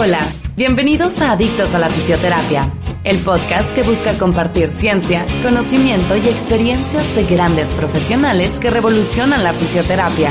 Hola, 0.00 0.20
bienvenidos 0.54 1.20
a 1.22 1.32
Adictos 1.32 1.74
a 1.74 1.80
la 1.80 1.90
Fisioterapia, 1.90 2.72
el 3.02 3.18
podcast 3.24 3.74
que 3.74 3.82
busca 3.82 4.16
compartir 4.16 4.68
ciencia, 4.68 5.26
conocimiento 5.42 6.16
y 6.16 6.28
experiencias 6.28 7.16
de 7.16 7.24
grandes 7.24 7.74
profesionales 7.74 8.60
que 8.60 8.70
revolucionan 8.70 9.42
la 9.42 9.52
fisioterapia. 9.52 10.30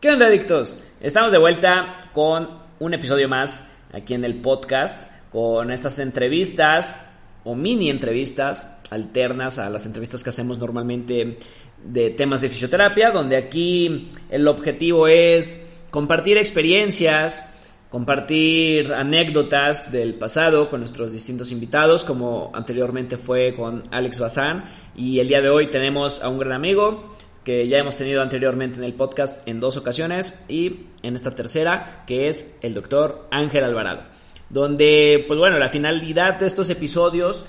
¿Qué 0.00 0.08
onda, 0.08 0.28
adictos? 0.28 0.84
Estamos 1.00 1.32
de 1.32 1.38
vuelta 1.38 2.10
con 2.12 2.48
un 2.78 2.94
episodio 2.94 3.28
más 3.28 3.74
aquí 3.92 4.14
en 4.14 4.24
el 4.24 4.36
podcast, 4.36 5.10
con 5.32 5.72
estas 5.72 5.98
entrevistas 5.98 7.12
o 7.42 7.56
mini 7.56 7.90
entrevistas 7.90 8.78
alternas 8.90 9.58
a 9.58 9.68
las 9.68 9.84
entrevistas 9.84 10.22
que 10.22 10.30
hacemos 10.30 10.60
normalmente 10.60 11.38
de 11.82 12.10
temas 12.10 12.40
de 12.40 12.50
fisioterapia, 12.50 13.10
donde 13.10 13.36
aquí 13.36 14.12
el 14.30 14.46
objetivo 14.46 15.08
es 15.08 15.68
compartir 15.90 16.38
experiencias, 16.38 17.54
compartir 17.90 18.92
anécdotas 18.92 19.90
del 19.90 20.14
pasado 20.14 20.68
con 20.68 20.80
nuestros 20.80 21.12
distintos 21.12 21.52
invitados, 21.52 22.04
como 22.04 22.50
anteriormente 22.54 23.16
fue 23.16 23.54
con 23.54 23.82
Alex 23.90 24.20
Bazán. 24.20 24.64
Y 24.94 25.20
el 25.20 25.28
día 25.28 25.40
de 25.40 25.48
hoy 25.48 25.68
tenemos 25.68 26.22
a 26.22 26.28
un 26.28 26.38
gran 26.38 26.52
amigo 26.52 27.16
que 27.44 27.66
ya 27.66 27.78
hemos 27.78 27.96
tenido 27.96 28.20
anteriormente 28.20 28.78
en 28.78 28.84
el 28.84 28.92
podcast 28.92 29.48
en 29.48 29.58
dos 29.58 29.78
ocasiones 29.78 30.44
y 30.48 30.86
en 31.02 31.16
esta 31.16 31.30
tercera, 31.30 32.04
que 32.06 32.28
es 32.28 32.58
el 32.60 32.74
doctor 32.74 33.26
Ángel 33.30 33.64
Alvarado. 33.64 34.02
Donde, 34.50 35.24
pues 35.26 35.38
bueno, 35.38 35.58
la 35.58 35.68
finalidad 35.68 36.38
de 36.38 36.46
estos 36.46 36.68
episodios 36.68 37.44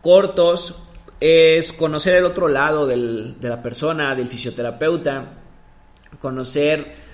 cortos 0.00 0.84
es 1.18 1.72
conocer 1.72 2.14
el 2.14 2.24
otro 2.24 2.48
lado 2.48 2.86
de 2.86 3.34
la 3.40 3.62
persona, 3.62 4.14
del 4.14 4.28
fisioterapeuta, 4.28 5.32
conocer 6.20 7.09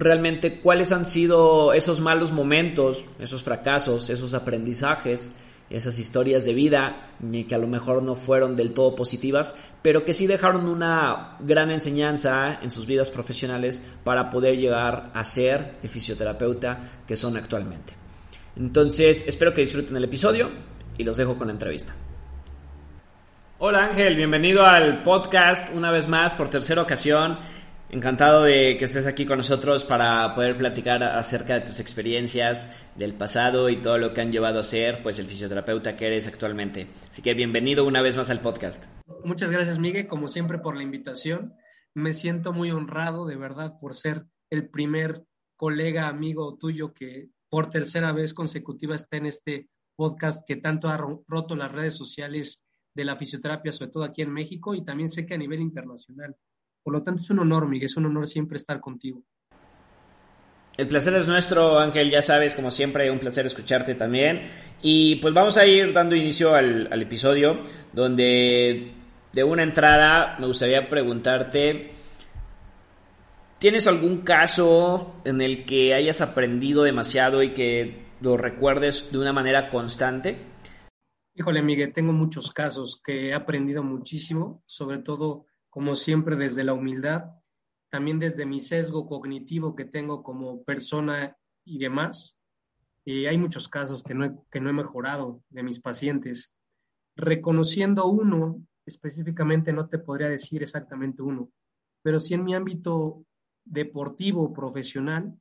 realmente 0.00 0.60
cuáles 0.60 0.92
han 0.92 1.04
sido 1.04 1.74
esos 1.74 2.00
malos 2.00 2.32
momentos, 2.32 3.04
esos 3.18 3.44
fracasos, 3.44 4.08
esos 4.08 4.32
aprendizajes, 4.32 5.32
esas 5.68 5.98
historias 5.98 6.44
de 6.44 6.54
vida 6.54 7.10
que 7.46 7.54
a 7.54 7.58
lo 7.58 7.68
mejor 7.68 8.02
no 8.02 8.14
fueron 8.14 8.56
del 8.56 8.72
todo 8.72 8.96
positivas, 8.96 9.56
pero 9.82 10.04
que 10.04 10.14
sí 10.14 10.26
dejaron 10.26 10.68
una 10.68 11.36
gran 11.40 11.70
enseñanza 11.70 12.58
en 12.62 12.70
sus 12.70 12.86
vidas 12.86 13.10
profesionales 13.10 13.86
para 14.02 14.30
poder 14.30 14.56
llegar 14.56 15.10
a 15.14 15.22
ser 15.24 15.74
el 15.82 15.88
fisioterapeuta 15.88 16.80
que 17.06 17.16
son 17.16 17.36
actualmente. 17.36 17.92
Entonces, 18.56 19.28
espero 19.28 19.54
que 19.54 19.60
disfruten 19.60 19.96
el 19.96 20.04
episodio 20.04 20.50
y 20.96 21.04
los 21.04 21.18
dejo 21.18 21.36
con 21.36 21.48
la 21.48 21.52
entrevista. 21.52 21.94
Hola 23.58 23.84
Ángel, 23.84 24.16
bienvenido 24.16 24.64
al 24.64 25.02
podcast 25.02 25.74
una 25.74 25.90
vez 25.90 26.08
más 26.08 26.32
por 26.32 26.48
tercera 26.48 26.80
ocasión. 26.80 27.38
Encantado 27.92 28.44
de 28.44 28.76
que 28.78 28.84
estés 28.84 29.08
aquí 29.08 29.26
con 29.26 29.38
nosotros 29.38 29.82
para 29.82 30.32
poder 30.32 30.56
platicar 30.56 31.02
acerca 31.02 31.54
de 31.54 31.62
tus 31.62 31.80
experiencias 31.80 32.88
del 32.94 33.14
pasado 33.14 33.68
y 33.68 33.82
todo 33.82 33.98
lo 33.98 34.14
que 34.14 34.20
han 34.20 34.30
llevado 34.30 34.60
a 34.60 34.62
ser 34.62 35.02
pues 35.02 35.18
el 35.18 35.26
fisioterapeuta 35.26 35.96
que 35.96 36.06
eres 36.06 36.28
actualmente. 36.28 36.86
Así 37.10 37.20
que 37.20 37.34
bienvenido 37.34 37.84
una 37.84 38.00
vez 38.00 38.16
más 38.16 38.30
al 38.30 38.38
podcast. 38.38 38.84
Muchas 39.24 39.50
gracias 39.50 39.80
Miguel, 39.80 40.06
como 40.06 40.28
siempre 40.28 40.58
por 40.58 40.76
la 40.76 40.84
invitación. 40.84 41.54
Me 41.92 42.14
siento 42.14 42.52
muy 42.52 42.70
honrado 42.70 43.26
de 43.26 43.34
verdad 43.34 43.72
por 43.80 43.96
ser 43.96 44.24
el 44.50 44.68
primer 44.68 45.24
colega 45.56 46.06
amigo 46.06 46.56
tuyo 46.58 46.94
que 46.94 47.30
por 47.48 47.70
tercera 47.70 48.12
vez 48.12 48.34
consecutiva 48.34 48.94
está 48.94 49.16
en 49.16 49.26
este 49.26 49.68
podcast 49.96 50.46
que 50.46 50.54
tanto 50.54 50.88
ha 50.88 50.96
roto 50.96 51.56
las 51.56 51.72
redes 51.72 51.96
sociales 51.96 52.62
de 52.94 53.04
la 53.04 53.16
fisioterapia, 53.16 53.72
sobre 53.72 53.90
todo 53.90 54.04
aquí 54.04 54.22
en 54.22 54.32
México 54.32 54.76
y 54.76 54.84
también 54.84 55.08
sé 55.08 55.26
que 55.26 55.34
a 55.34 55.38
nivel 55.38 55.60
internacional. 55.60 56.36
Por 56.82 56.94
lo 56.94 57.02
tanto, 57.02 57.20
es 57.20 57.30
un 57.30 57.40
honor, 57.40 57.68
Miguel, 57.68 57.86
es 57.86 57.96
un 57.96 58.06
honor 58.06 58.26
siempre 58.26 58.56
estar 58.56 58.80
contigo. 58.80 59.22
El 60.76 60.88
placer 60.88 61.14
es 61.14 61.28
nuestro, 61.28 61.78
Ángel, 61.78 62.10
ya 62.10 62.22
sabes, 62.22 62.54
como 62.54 62.70
siempre, 62.70 63.10
un 63.10 63.18
placer 63.18 63.44
escucharte 63.44 63.94
también. 63.94 64.42
Y 64.80 65.16
pues 65.16 65.34
vamos 65.34 65.56
a 65.56 65.66
ir 65.66 65.92
dando 65.92 66.16
inicio 66.16 66.54
al, 66.54 66.88
al 66.90 67.02
episodio, 67.02 67.60
donde 67.92 68.94
de 69.32 69.44
una 69.44 69.62
entrada 69.62 70.36
me 70.38 70.46
gustaría 70.46 70.88
preguntarte, 70.88 71.92
¿tienes 73.58 73.86
algún 73.86 74.22
caso 74.22 75.16
en 75.24 75.40
el 75.40 75.64
que 75.64 75.94
hayas 75.94 76.20
aprendido 76.20 76.82
demasiado 76.82 77.42
y 77.42 77.52
que 77.52 78.06
lo 78.20 78.36
recuerdes 78.36 79.12
de 79.12 79.18
una 79.18 79.32
manera 79.32 79.68
constante? 79.68 80.38
Híjole, 81.34 81.62
Miguel, 81.62 81.92
tengo 81.92 82.12
muchos 82.12 82.52
casos 82.52 83.00
que 83.04 83.28
he 83.28 83.34
aprendido 83.34 83.82
muchísimo, 83.82 84.62
sobre 84.66 84.98
todo 84.98 85.46
como 85.70 85.94
siempre 85.94 86.36
desde 86.36 86.64
la 86.64 86.74
humildad, 86.74 87.30
también 87.90 88.18
desde 88.18 88.46
mi 88.46 88.60
sesgo 88.60 89.06
cognitivo 89.06 89.74
que 89.74 89.84
tengo 89.84 90.22
como 90.22 90.62
persona 90.64 91.36
y 91.64 91.78
demás. 91.78 92.40
Hay 93.06 93.38
muchos 93.38 93.68
casos 93.68 94.02
que 94.02 94.14
no, 94.14 94.24
he, 94.24 94.32
que 94.50 94.60
no 94.60 94.70
he 94.70 94.72
mejorado 94.72 95.42
de 95.48 95.62
mis 95.62 95.80
pacientes. 95.80 96.56
Reconociendo 97.16 98.06
uno, 98.06 98.64
específicamente 98.86 99.72
no 99.72 99.88
te 99.88 99.98
podría 99.98 100.28
decir 100.28 100.62
exactamente 100.62 101.22
uno, 101.22 101.50
pero 102.02 102.18
sí 102.18 102.34
en 102.34 102.44
mi 102.44 102.54
ámbito 102.54 103.24
deportivo, 103.64 104.52
profesional, 104.52 105.34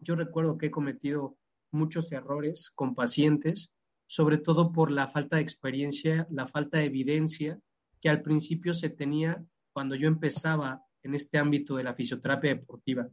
yo 0.00 0.16
recuerdo 0.16 0.58
que 0.58 0.66
he 0.66 0.70
cometido 0.70 1.36
muchos 1.70 2.10
errores 2.12 2.70
con 2.70 2.94
pacientes, 2.94 3.72
sobre 4.06 4.38
todo 4.38 4.72
por 4.72 4.90
la 4.90 5.08
falta 5.08 5.36
de 5.36 5.42
experiencia, 5.42 6.26
la 6.30 6.46
falta 6.46 6.78
de 6.78 6.86
evidencia 6.86 7.58
que 8.00 8.08
al 8.08 8.20
principio 8.22 8.74
se 8.74 8.90
tenía 8.90 9.42
cuando 9.72 9.94
yo 9.94 10.08
empezaba 10.08 10.84
en 11.02 11.14
este 11.14 11.38
ámbito 11.38 11.76
de 11.76 11.84
la 11.84 11.94
fisioterapia 11.94 12.54
deportiva. 12.54 13.08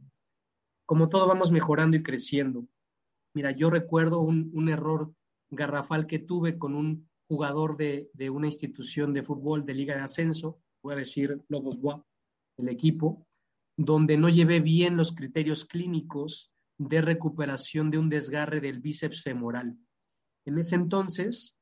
Como 0.86 1.08
todo 1.08 1.26
vamos 1.26 1.50
mejorando 1.50 1.96
y 1.96 2.02
creciendo. 2.02 2.66
Mira, 3.34 3.52
yo 3.52 3.70
recuerdo 3.70 4.20
un, 4.20 4.68
error 4.68 5.12
garrafal 5.50 6.06
que 6.06 6.18
tuve 6.18 6.58
con 6.58 6.74
un 6.74 7.08
jugador 7.28 7.76
de, 7.76 8.10
una 8.30 8.46
institución 8.46 9.12
de 9.12 9.22
fútbol 9.22 9.64
de 9.64 9.74
Liga 9.74 9.94
de 9.94 10.02
Ascenso, 10.02 10.60
voy 10.82 10.94
a 10.94 10.98
decir 10.98 11.40
Lobos 11.48 11.80
Boa, 11.80 12.04
el 12.58 12.68
equipo, 12.68 13.26
donde 13.76 14.16
no 14.16 14.28
llevé 14.28 14.60
bien 14.60 14.96
los 14.96 15.14
criterios 15.14 15.64
clínicos 15.64 16.52
de 16.76 17.00
recuperación 17.00 17.90
de 17.90 17.98
un 17.98 18.08
desgarre 18.08 18.60
del 18.60 18.80
bíceps 18.80 19.22
femoral. 19.22 19.76
En 20.44 20.58
ese 20.58 20.74
entonces 20.74 21.56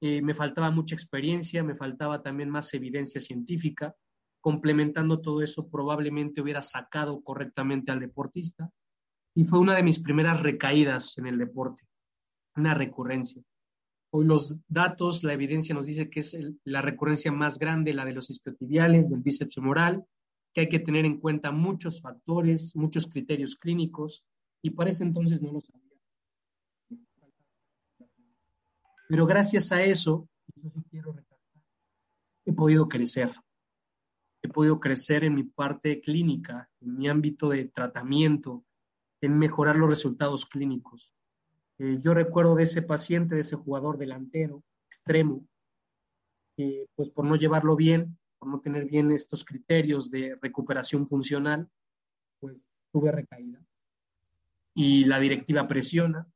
eh, 0.00 0.22
me 0.22 0.32
faltaba 0.32 0.70
mucha 0.70 0.94
experiencia, 0.94 1.62
me 1.62 1.74
faltaba 1.74 2.22
también 2.22 2.48
más 2.48 2.72
evidencia 2.72 3.20
científica, 3.20 3.94
complementando 4.40 5.20
todo 5.20 5.42
eso, 5.42 5.68
probablemente 5.68 6.40
hubiera 6.40 6.62
sacado 6.62 7.22
correctamente 7.22 7.92
al 7.92 8.00
deportista. 8.00 8.70
Y 9.34 9.44
fue 9.44 9.58
una 9.58 9.76
de 9.76 9.82
mis 9.82 10.00
primeras 10.00 10.42
recaídas 10.42 11.16
en 11.18 11.26
el 11.26 11.38
deporte, 11.38 11.86
una 12.56 12.74
recurrencia. 12.74 13.42
Hoy 14.12 14.24
los 14.26 14.60
datos, 14.66 15.22
la 15.22 15.34
evidencia 15.34 15.74
nos 15.74 15.86
dice 15.86 16.10
que 16.10 16.20
es 16.20 16.36
la 16.64 16.82
recurrencia 16.82 17.30
más 17.30 17.58
grande, 17.58 17.94
la 17.94 18.04
de 18.04 18.12
los 18.12 18.28
isquiotibiales, 18.28 19.08
del 19.08 19.20
bíceps 19.20 19.54
femoral, 19.54 20.04
que 20.52 20.62
hay 20.62 20.68
que 20.68 20.80
tener 20.80 21.04
en 21.04 21.20
cuenta 21.20 21.52
muchos 21.52 22.00
factores, 22.00 22.74
muchos 22.74 23.06
criterios 23.06 23.54
clínicos, 23.54 24.24
y 24.62 24.70
para 24.70 24.90
ese 24.90 25.04
entonces 25.04 25.42
no 25.42 25.52
lo 25.52 25.60
sabía. 25.60 25.80
Pero 29.08 29.26
gracias 29.26 29.70
a 29.70 29.82
eso, 29.82 30.28
eso 30.54 30.70
sí 30.70 30.82
quiero 30.90 31.12
recalcar, 31.12 31.62
he 32.46 32.52
podido 32.52 32.88
crecer 32.88 33.30
he 34.42 34.48
podido 34.48 34.80
crecer 34.80 35.24
en 35.24 35.34
mi 35.34 35.44
parte 35.44 36.00
clínica, 36.00 36.70
en 36.80 36.96
mi 36.96 37.08
ámbito 37.08 37.50
de 37.50 37.66
tratamiento, 37.66 38.64
en 39.20 39.38
mejorar 39.38 39.76
los 39.76 39.88
resultados 39.88 40.46
clínicos. 40.46 41.12
Eh, 41.78 41.98
yo 42.00 42.14
recuerdo 42.14 42.54
de 42.54 42.64
ese 42.64 42.82
paciente, 42.82 43.34
de 43.34 43.42
ese 43.42 43.56
jugador 43.56 43.98
delantero, 43.98 44.62
extremo, 44.86 45.46
que 46.56 46.86
pues 46.94 47.10
por 47.10 47.24
no 47.24 47.36
llevarlo 47.36 47.76
bien, 47.76 48.18
por 48.38 48.48
no 48.48 48.60
tener 48.60 48.86
bien 48.86 49.12
estos 49.12 49.44
criterios 49.44 50.10
de 50.10 50.36
recuperación 50.40 51.06
funcional, 51.06 51.68
pues 52.38 52.56
tuve 52.92 53.12
recaída. 53.12 53.60
Y 54.74 55.04
la 55.04 55.20
directiva 55.20 55.66
presiona, 55.68 56.26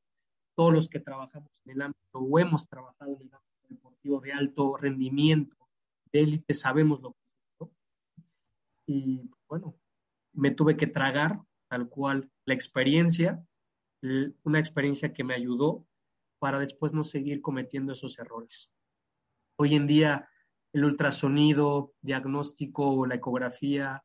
todos 0.54 0.72
los 0.72 0.88
que 0.88 1.00
trabajamos 1.00 1.50
en 1.64 1.72
el 1.72 1.82
ámbito 1.82 2.18
o 2.18 2.38
hemos 2.38 2.68
trabajado 2.68 3.16
en 3.16 3.22
el 3.22 3.34
ámbito 3.34 3.66
deportivo 3.68 4.20
de 4.20 4.32
alto 4.32 4.76
rendimiento, 4.76 5.56
de 6.12 6.20
élite, 6.20 6.54
sabemos 6.54 7.00
lo 7.00 7.12
que 7.12 7.23
y 8.86 9.30
bueno, 9.48 9.76
me 10.32 10.50
tuve 10.50 10.76
que 10.76 10.86
tragar 10.86 11.40
tal 11.68 11.88
cual 11.88 12.30
la 12.44 12.54
experiencia, 12.54 13.44
una 14.42 14.58
experiencia 14.58 15.12
que 15.12 15.24
me 15.24 15.34
ayudó 15.34 15.86
para 16.38 16.58
después 16.58 16.92
no 16.92 17.02
seguir 17.02 17.40
cometiendo 17.40 17.92
esos 17.92 18.18
errores. 18.18 18.70
Hoy 19.56 19.74
en 19.74 19.86
día 19.86 20.28
el 20.72 20.84
ultrasonido, 20.84 21.94
diagnóstico, 22.02 23.06
la 23.06 23.14
ecografía, 23.14 24.04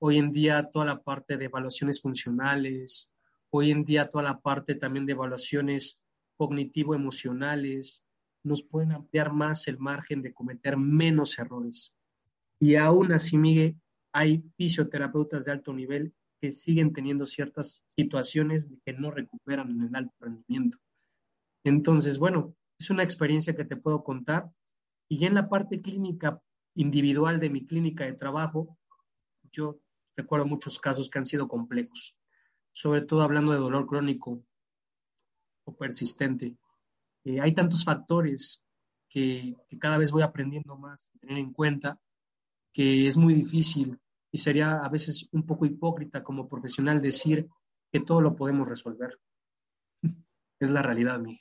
hoy 0.00 0.18
en 0.18 0.32
día 0.32 0.68
toda 0.70 0.84
la 0.84 1.02
parte 1.02 1.36
de 1.36 1.46
evaluaciones 1.46 2.02
funcionales, 2.02 3.14
hoy 3.50 3.70
en 3.70 3.84
día 3.84 4.08
toda 4.08 4.24
la 4.24 4.40
parte 4.40 4.74
también 4.74 5.06
de 5.06 5.12
evaluaciones 5.12 6.02
cognitivo-emocionales, 6.36 8.02
nos 8.44 8.62
pueden 8.62 8.92
ampliar 8.92 9.32
más 9.32 9.66
el 9.68 9.78
margen 9.78 10.22
de 10.22 10.32
cometer 10.32 10.76
menos 10.76 11.38
errores. 11.38 11.96
Y 12.60 12.74
aún 12.74 13.12
así, 13.12 13.38
Miguel, 13.38 13.76
hay 14.12 14.42
fisioterapeutas 14.56 15.44
de 15.44 15.52
alto 15.52 15.72
nivel 15.72 16.14
que 16.40 16.52
siguen 16.52 16.92
teniendo 16.92 17.26
ciertas 17.26 17.82
situaciones 17.88 18.68
que 18.84 18.92
no 18.92 19.10
recuperan 19.10 19.70
en 19.70 19.82
el 19.82 19.96
alto 19.96 20.14
rendimiento. 20.20 20.78
Entonces, 21.64 22.18
bueno, 22.18 22.54
es 22.78 22.90
una 22.90 23.02
experiencia 23.02 23.56
que 23.56 23.64
te 23.64 23.76
puedo 23.76 24.04
contar. 24.04 24.50
Y 25.08 25.18
ya 25.18 25.26
en 25.26 25.34
la 25.34 25.48
parte 25.48 25.80
clínica 25.80 26.40
individual 26.74 27.40
de 27.40 27.50
mi 27.50 27.66
clínica 27.66 28.04
de 28.04 28.12
trabajo, 28.12 28.78
yo 29.50 29.80
recuerdo 30.16 30.46
muchos 30.46 30.78
casos 30.78 31.10
que 31.10 31.18
han 31.18 31.26
sido 31.26 31.48
complejos, 31.48 32.16
sobre 32.72 33.02
todo 33.02 33.22
hablando 33.22 33.52
de 33.52 33.58
dolor 33.58 33.86
crónico 33.86 34.44
o 35.64 35.76
persistente. 35.76 36.56
Eh, 37.24 37.40
hay 37.40 37.52
tantos 37.52 37.84
factores 37.84 38.64
que, 39.08 39.56
que, 39.68 39.78
cada 39.78 39.98
vez 39.98 40.10
voy 40.10 40.22
aprendiendo 40.22 40.76
más 40.76 41.10
a 41.14 41.18
tener 41.18 41.38
en 41.38 41.52
cuenta 41.52 41.98
que 42.78 43.08
es 43.08 43.16
muy 43.16 43.34
difícil 43.34 43.98
y 44.30 44.38
sería 44.38 44.84
a 44.84 44.88
veces 44.88 45.28
un 45.32 45.44
poco 45.44 45.66
hipócrita 45.66 46.22
como 46.22 46.48
profesional 46.48 47.02
decir 47.02 47.48
que 47.90 47.98
todo 47.98 48.20
lo 48.20 48.36
podemos 48.36 48.68
resolver. 48.68 49.18
Es 50.60 50.70
la 50.70 50.80
realidad, 50.80 51.18
Miguel. 51.18 51.40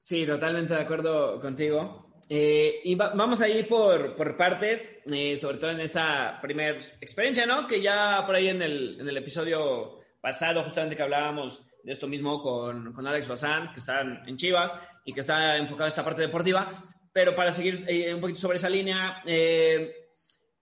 Sí, 0.00 0.24
totalmente 0.24 0.74
de 0.74 0.80
acuerdo 0.82 1.40
contigo. 1.40 2.12
Eh, 2.28 2.80
y 2.84 2.94
vamos 2.94 3.40
a 3.40 3.48
ir 3.48 3.66
por, 3.66 4.14
por 4.14 4.36
partes, 4.36 5.00
eh, 5.10 5.36
sobre 5.36 5.58
todo 5.58 5.70
en 5.72 5.80
esa 5.80 6.38
primera 6.40 6.78
experiencia, 7.00 7.46
¿no? 7.46 7.66
Que 7.66 7.82
ya 7.82 8.22
por 8.24 8.36
ahí 8.36 8.48
en 8.48 8.62
el, 8.62 9.00
en 9.00 9.08
el 9.08 9.16
episodio 9.16 9.98
pasado, 10.20 10.62
justamente 10.62 10.94
que 10.94 11.02
hablábamos 11.02 11.66
de 11.82 11.92
esto 11.92 12.06
mismo 12.06 12.40
con, 12.40 12.92
con 12.92 13.04
Alex 13.04 13.26
Bazán, 13.26 13.72
que 13.72 13.80
está 13.80 14.00
en 14.00 14.36
Chivas 14.36 14.78
y 15.04 15.12
que 15.12 15.20
está 15.20 15.56
enfocado 15.56 15.86
en 15.86 15.90
esta 15.90 16.04
parte 16.04 16.22
deportiva. 16.22 16.70
Pero 17.12 17.34
para 17.34 17.52
seguir 17.52 17.84
eh, 17.88 18.14
un 18.14 18.20
poquito 18.20 18.40
sobre 18.40 18.58
esa 18.58 18.68
línea, 18.68 19.22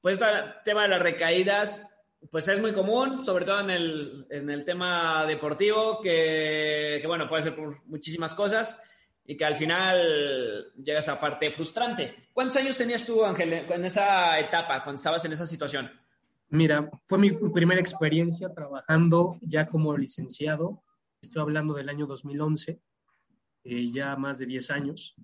pues 0.00 0.18
el 0.20 0.24
tema 0.64 0.82
de 0.82 0.88
las 0.88 1.02
recaídas, 1.02 1.98
pues 2.30 2.48
es 2.48 2.60
muy 2.60 2.72
común, 2.72 3.24
sobre 3.24 3.44
todo 3.44 3.60
en 3.60 3.70
el, 3.70 4.26
en 4.30 4.50
el 4.50 4.64
tema 4.64 5.24
deportivo, 5.26 6.00
que, 6.00 6.98
que, 7.00 7.06
bueno, 7.06 7.28
puede 7.28 7.42
ser 7.42 7.56
por 7.56 7.84
muchísimas 7.86 8.34
cosas 8.34 8.82
y 9.24 9.36
que 9.36 9.44
al 9.44 9.56
final 9.56 10.72
llega 10.82 11.00
esa 11.00 11.20
parte 11.20 11.50
frustrante. 11.50 12.28
¿Cuántos 12.32 12.56
años 12.56 12.76
tenías 12.76 13.04
tú, 13.04 13.24
Ángel, 13.24 13.52
en 13.52 13.84
esa 13.84 14.38
etapa, 14.38 14.82
cuando 14.82 14.96
estabas 14.96 15.24
en 15.24 15.32
esa 15.32 15.46
situación? 15.46 15.90
Mira, 16.48 16.90
fue 17.04 17.18
mi 17.18 17.32
primera 17.32 17.80
experiencia 17.80 18.52
trabajando 18.54 19.36
ya 19.42 19.66
como 19.66 19.96
licenciado. 19.96 20.82
Estoy 21.20 21.42
hablando 21.42 21.74
del 21.74 21.90
año 21.90 22.06
2011, 22.06 22.80
eh, 23.64 23.90
ya 23.92 24.16
más 24.16 24.38
de 24.38 24.46
10 24.46 24.70
años 24.70 25.14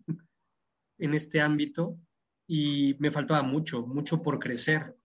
en 0.99 1.15
este 1.15 1.41
ámbito 1.41 1.99
y 2.47 2.95
me 2.99 3.11
faltaba 3.11 3.43
mucho, 3.43 3.87
mucho 3.87 4.23
por 4.23 4.39
crecer, 4.39 4.97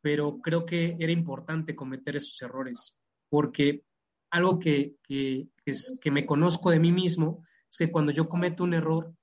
pero 0.00 0.40
creo 0.40 0.64
que 0.64 0.96
era 0.98 1.12
importante 1.12 1.74
cometer 1.74 2.16
esos 2.16 2.40
errores 2.42 2.98
porque 3.28 3.84
algo 4.30 4.58
que, 4.58 4.96
que, 5.02 5.48
que, 5.64 5.72
que 6.00 6.10
me 6.10 6.26
conozco 6.26 6.70
de 6.70 6.80
mí 6.80 6.92
mismo 6.92 7.44
es 7.70 7.76
que 7.78 7.90
cuando 7.90 8.12
yo 8.12 8.28
cometo 8.28 8.64
un 8.64 8.74
error, 8.74 9.14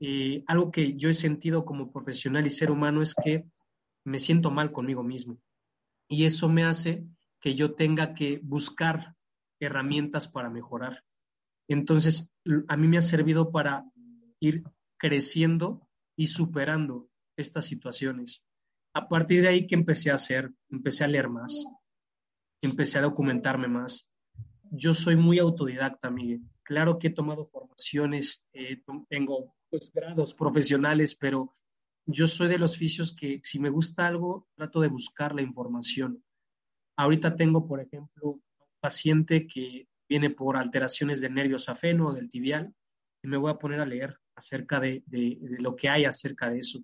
eh, 0.00 0.44
algo 0.46 0.70
que 0.70 0.96
yo 0.96 1.08
he 1.08 1.14
sentido 1.14 1.64
como 1.64 1.90
profesional 1.90 2.46
y 2.46 2.50
ser 2.50 2.70
humano 2.70 3.02
es 3.02 3.14
que 3.14 3.44
me 4.04 4.20
siento 4.20 4.50
mal 4.50 4.70
conmigo 4.70 5.02
mismo. 5.02 5.40
Y 6.08 6.24
eso 6.24 6.48
me 6.48 6.64
hace 6.64 7.04
que 7.40 7.54
yo 7.54 7.74
tenga 7.74 8.14
que 8.14 8.40
buscar 8.42 9.16
herramientas 9.60 10.28
para 10.28 10.50
mejorar. 10.50 11.04
Entonces, 11.68 12.32
a 12.68 12.76
mí 12.76 12.88
me 12.88 12.98
ha 12.98 13.02
servido 13.02 13.50
para 13.50 13.84
ir 14.40 14.62
creciendo 14.98 15.88
y 16.16 16.26
superando 16.26 17.08
estas 17.36 17.66
situaciones. 17.66 18.44
A 18.94 19.08
partir 19.08 19.42
de 19.42 19.48
ahí 19.48 19.66
que 19.66 19.74
empecé 19.74 20.10
a 20.10 20.16
hacer, 20.16 20.52
empecé 20.70 21.04
a 21.04 21.08
leer 21.08 21.28
más, 21.28 21.64
empecé 22.60 22.98
a 22.98 23.02
documentarme 23.02 23.68
más. 23.68 24.12
Yo 24.70 24.92
soy 24.92 25.16
muy 25.16 25.38
autodidacta, 25.38 26.10
Miguel. 26.10 26.42
Claro 26.62 26.98
que 26.98 27.08
he 27.08 27.10
tomado 27.10 27.46
formaciones, 27.46 28.46
eh, 28.52 28.82
tengo 29.08 29.54
pues, 29.70 29.90
grados 29.92 30.34
profesionales, 30.34 31.14
pero 31.14 31.54
yo 32.04 32.26
soy 32.26 32.48
de 32.48 32.58
los 32.58 32.74
oficios 32.74 33.14
que 33.14 33.40
si 33.42 33.58
me 33.60 33.70
gusta 33.70 34.06
algo, 34.06 34.48
trato 34.54 34.80
de 34.80 34.88
buscar 34.88 35.34
la 35.34 35.42
información. 35.42 36.22
Ahorita 36.96 37.36
tengo, 37.36 37.66
por 37.66 37.80
ejemplo, 37.80 38.30
un 38.30 38.42
paciente 38.80 39.46
que 39.46 39.88
viene 40.08 40.30
por 40.30 40.56
alteraciones 40.56 41.20
del 41.20 41.34
nervio 41.34 41.58
safeno 41.58 42.08
o 42.08 42.12
del 42.12 42.30
tibial 42.30 42.74
y 43.22 43.28
me 43.28 43.36
voy 43.36 43.50
a 43.50 43.58
poner 43.58 43.80
a 43.80 43.86
leer 43.86 44.18
acerca 44.38 44.80
de, 44.80 45.02
de, 45.06 45.38
lo 45.58 45.76
que 45.76 45.88
hay 45.88 46.04
acerca 46.04 46.50
de 46.50 46.60
eso. 46.60 46.80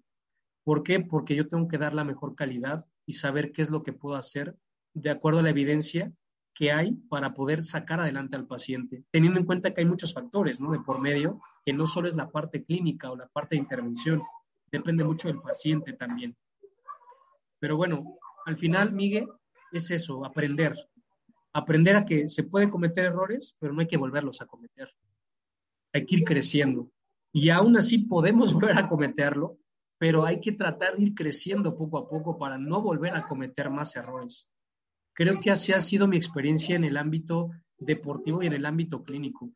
¿Por 0.65 0.83
qué? 0.83 1.01
Porque 1.01 1.35
yo 1.35 1.49
tengo 1.49 1.69
que 1.69 1.79
dar 1.79 1.95
la 1.95 2.05
mejor 2.05 2.35
calidad 2.35 2.87
y 3.07 3.15
saber 3.15 3.53
qué 3.53 3.63
es 3.63 3.71
lo 3.71 3.83
que 3.83 3.93
puedo 3.93 4.17
hacer 4.17 4.57
de 4.95 5.11
acuerdo 5.11 5.41
a 5.41 5.43
la 5.43 5.51
evidencia 5.51 6.13
que 6.55 6.71
hay 6.71 6.93
para 7.09 7.35
poder 7.35 7.65
sacar 7.65 8.01
adelante 8.01 8.37
al 8.37 8.47
paciente, 8.47 9.05
teniendo 9.11 9.41
en 9.41 9.47
cuenta 9.47 9.75
que 9.75 9.81
hay 9.81 9.87
muchos 9.87 10.15
factores 10.15 10.61
¿no? 10.61 10.71
de 10.71 10.79
por 10.79 11.01
medio, 11.01 11.41
que 11.65 11.73
no 11.73 11.87
solo 11.87 12.07
es 12.07 12.15
la 12.15 12.31
parte 12.31 12.65
clínica 12.65 13.11
o 13.11 13.17
la 13.17 13.27
parte 13.27 13.57
de 13.57 13.63
intervención, 13.63 14.23
depende 14.71 15.03
mucho 15.03 15.29
del 15.29 15.41
paciente 15.41 15.95
también. 15.95 16.37
Pero 17.59 17.77
bueno, 17.77 18.19
al 18.47 18.57
final, 18.57 18.93
Miguel, 18.93 19.27
es 19.73 19.91
eso, 19.91 20.25
aprender. 20.25 20.75
Aprender 21.53 21.97
a 21.97 22.05
que 22.05 22.29
se 22.29 22.45
pueden 22.45 22.71
cometer 22.71 23.05
errores, 23.05 23.57
pero 23.59 23.73
no 23.73 23.81
hay 23.81 23.87
que 23.87 23.97
volverlos 23.97 24.41
a 24.41 24.47
cometer. 24.47 24.89
Hay 25.93 26.05
que 26.07 26.17
ir 26.17 26.25
creciendo. 26.25 26.91
Y 27.35 27.51
aún 27.51 27.77
así 27.77 27.99
podemos 27.99 28.55
volver 28.55 28.79
a 28.79 28.87
cometerlo, 28.87 29.59
pero 29.99 30.25
hay 30.25 30.41
que 30.41 30.53
tratar 30.53 30.97
de 30.97 31.03
ir 31.03 31.15
creciendo 31.15 31.77
poco 31.77 31.99
a 31.99 32.09
poco 32.09 32.39
para 32.39 32.57
no 32.57 32.81
volver 32.81 33.15
a 33.15 33.27
cometer 33.27 33.69
más 33.71 33.97
errores. 33.97 34.49
Creo 35.13 35.41
que 35.41 35.51
así 35.51 35.73
ha 35.73 35.81
sido 35.81 36.07
mi 36.07 36.17
experiencia 36.17 36.77
en 36.77 36.85
el 36.85 36.97
ámbito 36.97 37.51
deportivo 37.77 38.43
y 38.43 38.47
en 38.47 38.53
el 38.53 38.65
ámbito 38.65 39.03
clínico. 39.03 39.51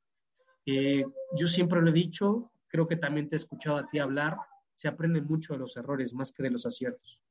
Eh, 0.66 1.04
yo 1.36 1.46
siempre 1.46 1.80
lo 1.80 1.90
he 1.90 1.92
dicho, 1.92 2.50
creo 2.66 2.86
que 2.86 2.96
también 2.96 3.28
te 3.28 3.36
he 3.36 3.38
escuchado 3.38 3.78
a 3.78 3.88
ti 3.88 3.98
hablar, 3.98 4.36
se 4.74 4.88
aprende 4.88 5.20
mucho 5.20 5.52
de 5.52 5.60
los 5.60 5.76
errores 5.76 6.12
más 6.12 6.32
que 6.32 6.42
de 6.42 6.50
los 6.50 6.66
aciertos. 6.66 7.22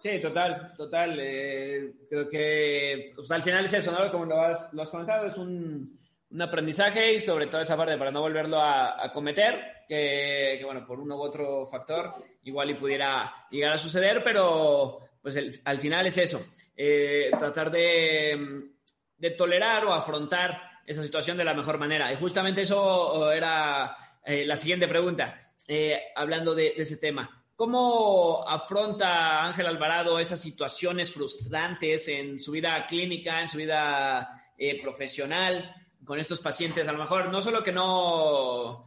Sí, 0.00 0.20
total, 0.20 0.66
total. 0.76 1.16
Eh, 1.20 1.92
creo 2.08 2.28
que 2.28 3.14
al 3.30 3.42
final 3.42 3.64
es 3.64 3.72
eso, 3.72 3.92
¿no? 3.92 4.10
Como 4.10 4.26
lo 4.26 4.40
has, 4.40 4.72
lo 4.74 4.82
has 4.82 4.90
comentado, 4.90 5.26
es 5.26 5.36
un, 5.36 5.98
un, 6.30 6.42
aprendizaje 6.42 7.14
y 7.14 7.20
sobre 7.20 7.46
todo 7.46 7.60
esa 7.60 7.76
parte 7.76 7.96
para 7.96 8.10
no 8.10 8.20
volverlo 8.20 8.60
a, 8.60 9.10
cometer, 9.12 9.84
que, 9.88 10.56
que, 10.58 10.64
bueno, 10.64 10.86
por 10.86 11.00
uno 11.00 11.16
u 11.16 11.20
otro 11.20 11.66
factor 11.66 12.12
igual 12.44 12.70
y 12.70 12.74
pudiera 12.74 13.46
llegar 13.50 13.72
a 13.72 13.78
suceder, 13.78 14.22
pero 14.22 15.00
pues 15.22 15.60
al 15.64 15.80
final 15.80 16.06
es 16.06 16.18
eso. 16.18 16.40
Eh, 16.78 17.30
tratar 17.38 17.70
de, 17.70 18.68
de, 19.16 19.30
tolerar 19.30 19.86
o 19.86 19.94
afrontar 19.94 20.60
esa 20.86 21.02
situación 21.02 21.38
de 21.38 21.44
la 21.44 21.54
mejor 21.54 21.78
manera. 21.78 22.12
Y 22.12 22.16
justamente 22.16 22.62
eso 22.62 23.32
era 23.32 23.96
eh, 24.22 24.44
la 24.44 24.56
siguiente 24.58 24.86
pregunta, 24.86 25.52
eh, 25.66 25.98
hablando 26.14 26.54
de, 26.54 26.74
ese 26.76 26.98
tema. 26.98 27.44
¿Cómo 27.56 28.46
afronta 28.46 29.42
Ángel 29.42 29.66
Alvarado 29.66 30.20
esas 30.20 30.40
situaciones 30.40 31.14
frustrantes 31.14 32.08
en 32.08 32.38
su 32.38 32.52
vida 32.52 32.86
clínica, 32.86 33.40
en 33.40 33.48
su 33.48 33.56
vida 33.56 34.42
profesional, 34.82 35.74
con 36.06 36.18
estos 36.18 36.38
pacientes? 36.40 36.88
A 36.88 36.92
lo 36.92 36.98
mejor 36.98 37.30
no 37.30 37.42
solo 37.42 37.62
que 37.62 37.72
no 37.72 38.86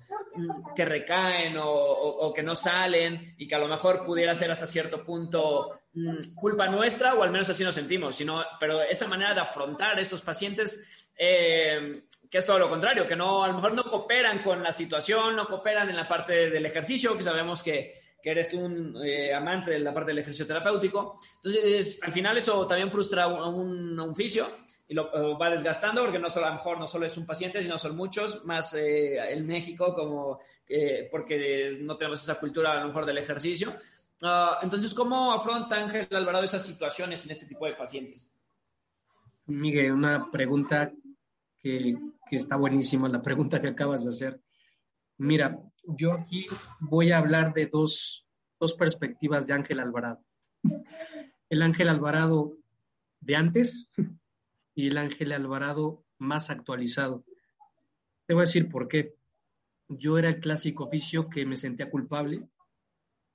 que 0.75 0.85
recaen 0.85 1.55
o, 1.59 2.31
que 2.33 2.43
no 2.43 2.55
salen 2.55 3.35
y 3.37 3.47
que 3.47 3.55
a 3.55 3.59
lo 3.59 3.67
mejor 3.67 4.05
pudiera 4.05 4.33
ser 4.33 4.51
hasta 4.51 4.65
cierto 4.65 5.03
punto 5.03 5.81
mm, 5.93 6.35
culpa 6.35 6.67
nuestra 6.67 7.15
o 7.15 7.23
al 7.23 7.31
menos 7.31 7.49
así 7.49 7.63
nos 7.63 7.75
sentimos, 7.75 8.15
sino, 8.15 8.43
pero 8.59 8.81
esa 8.81 9.07
manera 9.07 9.33
de 9.33 9.41
afrontar 9.41 9.97
a 9.97 10.01
estos 10.01 10.21
pacientes 10.21 10.83
eh, 11.21 12.03
que 12.29 12.37
es 12.37 12.45
todo 12.45 12.59
lo 12.59 12.69
contrario, 12.69 13.07
que 13.07 13.15
no, 13.15 13.43
a 13.43 13.47
lo 13.47 13.55
mejor 13.55 13.73
no 13.73 13.83
cooperan 13.83 14.41
con 14.41 14.61
la 14.61 14.71
situación, 14.71 15.35
no 15.35 15.47
cooperan 15.47 15.89
en 15.89 15.95
la 15.95 16.07
parte 16.07 16.49
del 16.49 16.65
ejercicio, 16.65 17.17
que 17.17 17.23
sabemos 17.23 17.63
que, 17.63 18.01
que 18.21 18.31
eres 18.31 18.53
un 18.53 18.95
eh, 19.03 19.33
amante 19.33 19.71
de 19.71 19.79
la 19.79 19.93
parte 19.93 20.11
del 20.11 20.19
ejercicio 20.19 20.45
terapéutico. 20.45 21.19
Entonces, 21.43 21.99
al 22.01 22.11
final 22.11 22.37
eso 22.37 22.67
también 22.67 22.91
frustra 22.91 23.23
a 23.23 23.47
un, 23.47 23.99
un, 23.99 24.15
fisio 24.15 24.47
y 24.89 24.95
lo, 24.95 25.37
va 25.37 25.51
desgastando 25.51 26.01
porque 26.01 26.17
no 26.17 26.31
solo, 26.31 26.47
a 26.47 26.49
lo 26.49 26.55
mejor 26.55 26.79
no 26.79 26.87
solo 26.87 27.05
es 27.05 27.15
un 27.15 27.25
paciente, 27.27 27.61
sino 27.61 27.77
son 27.77 27.95
muchos, 27.95 28.43
más 28.45 28.73
eh, 28.73 29.33
en 29.33 29.45
México, 29.45 29.93
como 29.93 30.39
eh, 30.67 31.07
porque 31.11 31.77
no 31.79 31.95
tenemos 31.95 32.23
esa 32.23 32.39
cultura 32.39 32.71
a 32.71 32.81
lo 32.81 32.87
mejor 32.87 33.05
del 33.05 33.19
ejercicio. 33.19 33.69
Uh, 34.23 34.63
entonces, 34.63 34.93
¿cómo 34.95 35.31
afronta 35.31 35.77
Ángel 35.77 36.07
Alvarado 36.11 36.43
esas 36.43 36.65
situaciones 36.65 37.23
en 37.23 37.31
este 37.31 37.45
tipo 37.45 37.67
de 37.67 37.73
pacientes? 37.73 38.33
Miguel, 39.45 39.91
una 39.91 40.29
pregunta 40.31 40.91
que, 41.59 41.95
que, 42.27 42.35
está 42.35 42.55
buenísima, 42.55 43.07
la 43.07 43.21
pregunta 43.21 43.61
que 43.61 43.67
acabas 43.67 44.05
de 44.05 44.09
hacer. 44.09 44.41
Mira, 45.17 45.59
yo 45.83 46.13
aquí 46.13 46.47
voy 46.79 47.11
a 47.11 47.19
hablar 47.19 47.53
de 47.53 47.67
dos, 47.67 48.27
dos 48.59 48.73
perspectivas 48.73 49.45
de 49.45 49.53
Ángel 49.53 49.79
Alvarado. 49.79 50.23
El 51.47 51.61
Ángel 51.61 51.89
Alvarado 51.89 52.57
de 53.21 53.35
antes 53.35 53.87
y 54.79 54.87
el 54.87 54.97
Ángel 54.97 55.33
Alvarado 55.33 56.05
más 56.19 56.49
actualizado. 56.49 57.25
Te 58.25 58.33
voy 58.33 58.43
a 58.43 58.45
decir 58.45 58.69
por 58.69 58.87
qué. 58.87 59.13
Yo 59.89 60.17
era 60.17 60.29
el 60.29 60.39
clásico 60.39 60.85
oficio 60.85 61.29
que 61.29 61.45
me 61.45 61.57
sentía 61.57 61.89
culpable, 61.89 62.47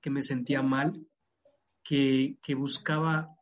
que 0.01 0.09
me 0.09 0.23
sentía 0.23 0.63
mal, 0.63 1.05
que, 1.83 2.39
que 2.41 2.55
buscaba 2.55 3.37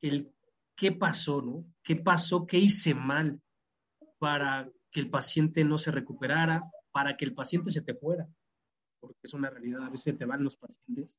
el 0.00 0.32
qué 0.74 0.92
pasó, 0.92 1.42
¿no? 1.42 1.66
¿Qué 1.82 1.96
pasó? 1.96 2.46
¿Qué 2.46 2.56
hice 2.56 2.94
mal 2.94 3.42
para 4.18 4.70
que 4.90 5.00
el 5.00 5.10
paciente 5.10 5.62
no 5.62 5.76
se 5.76 5.90
recuperara, 5.90 6.70
para 6.90 7.18
que 7.18 7.26
el 7.26 7.34
paciente 7.34 7.70
se 7.70 7.82
te 7.82 7.92
fuera? 7.92 8.26
Porque 8.98 9.18
es 9.24 9.34
una 9.34 9.50
realidad, 9.50 9.84
a 9.84 9.90
veces 9.90 10.16
te 10.16 10.24
van 10.24 10.42
los 10.42 10.56
pacientes. 10.56 11.18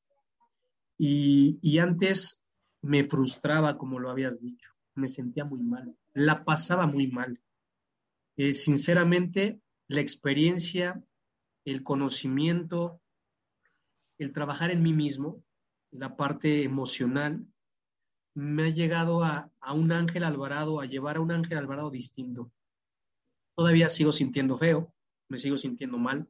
Y, 0.98 1.60
y 1.62 1.78
antes 1.78 2.42
me 2.82 3.04
frustraba, 3.04 3.78
como 3.78 4.00
lo 4.00 4.10
habías 4.10 4.42
dicho, 4.42 4.72
me 4.96 5.08
sentía 5.08 5.46
muy 5.46 5.62
mal, 5.62 5.96
la 6.14 6.44
pasaba 6.44 6.86
muy 6.86 7.08
mal. 7.08 7.42
Eh, 8.38 8.54
sinceramente, 8.54 9.60
la 9.88 10.02
experiencia, 10.02 11.04
el 11.66 11.84
conocimiento, 11.84 13.02
el 14.18 14.32
trabajar 14.32 14.72
en 14.72 14.82
mí 14.82 14.94
mismo, 14.94 15.44
la 15.92 16.16
parte 16.16 16.64
emocional, 16.64 17.46
me 18.36 18.64
ha 18.64 18.70
llegado 18.70 19.24
a, 19.24 19.52
a, 19.60 19.74
un 19.74 19.92
Ángel 19.92 20.24
Alvarado, 20.24 20.80
a 20.80 20.86
llevar 20.86 21.18
a 21.18 21.22
un 21.22 21.32
Ángel 21.32 21.58
Alvarado 21.58 21.92
distinto. 21.92 22.52
Todavía 23.56 23.90
sigo 23.90 24.12
sintiendo 24.12 24.58
feo, 24.58 24.94
me 25.30 25.38
sigo 25.38 25.58
sintiendo 25.58 26.00
mal, 26.00 26.28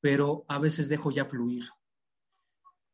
pero 0.00 0.44
a 0.48 0.58
veces 0.58 0.88
dejo 0.88 1.10
ya 1.10 1.24
fluir. 1.24 1.64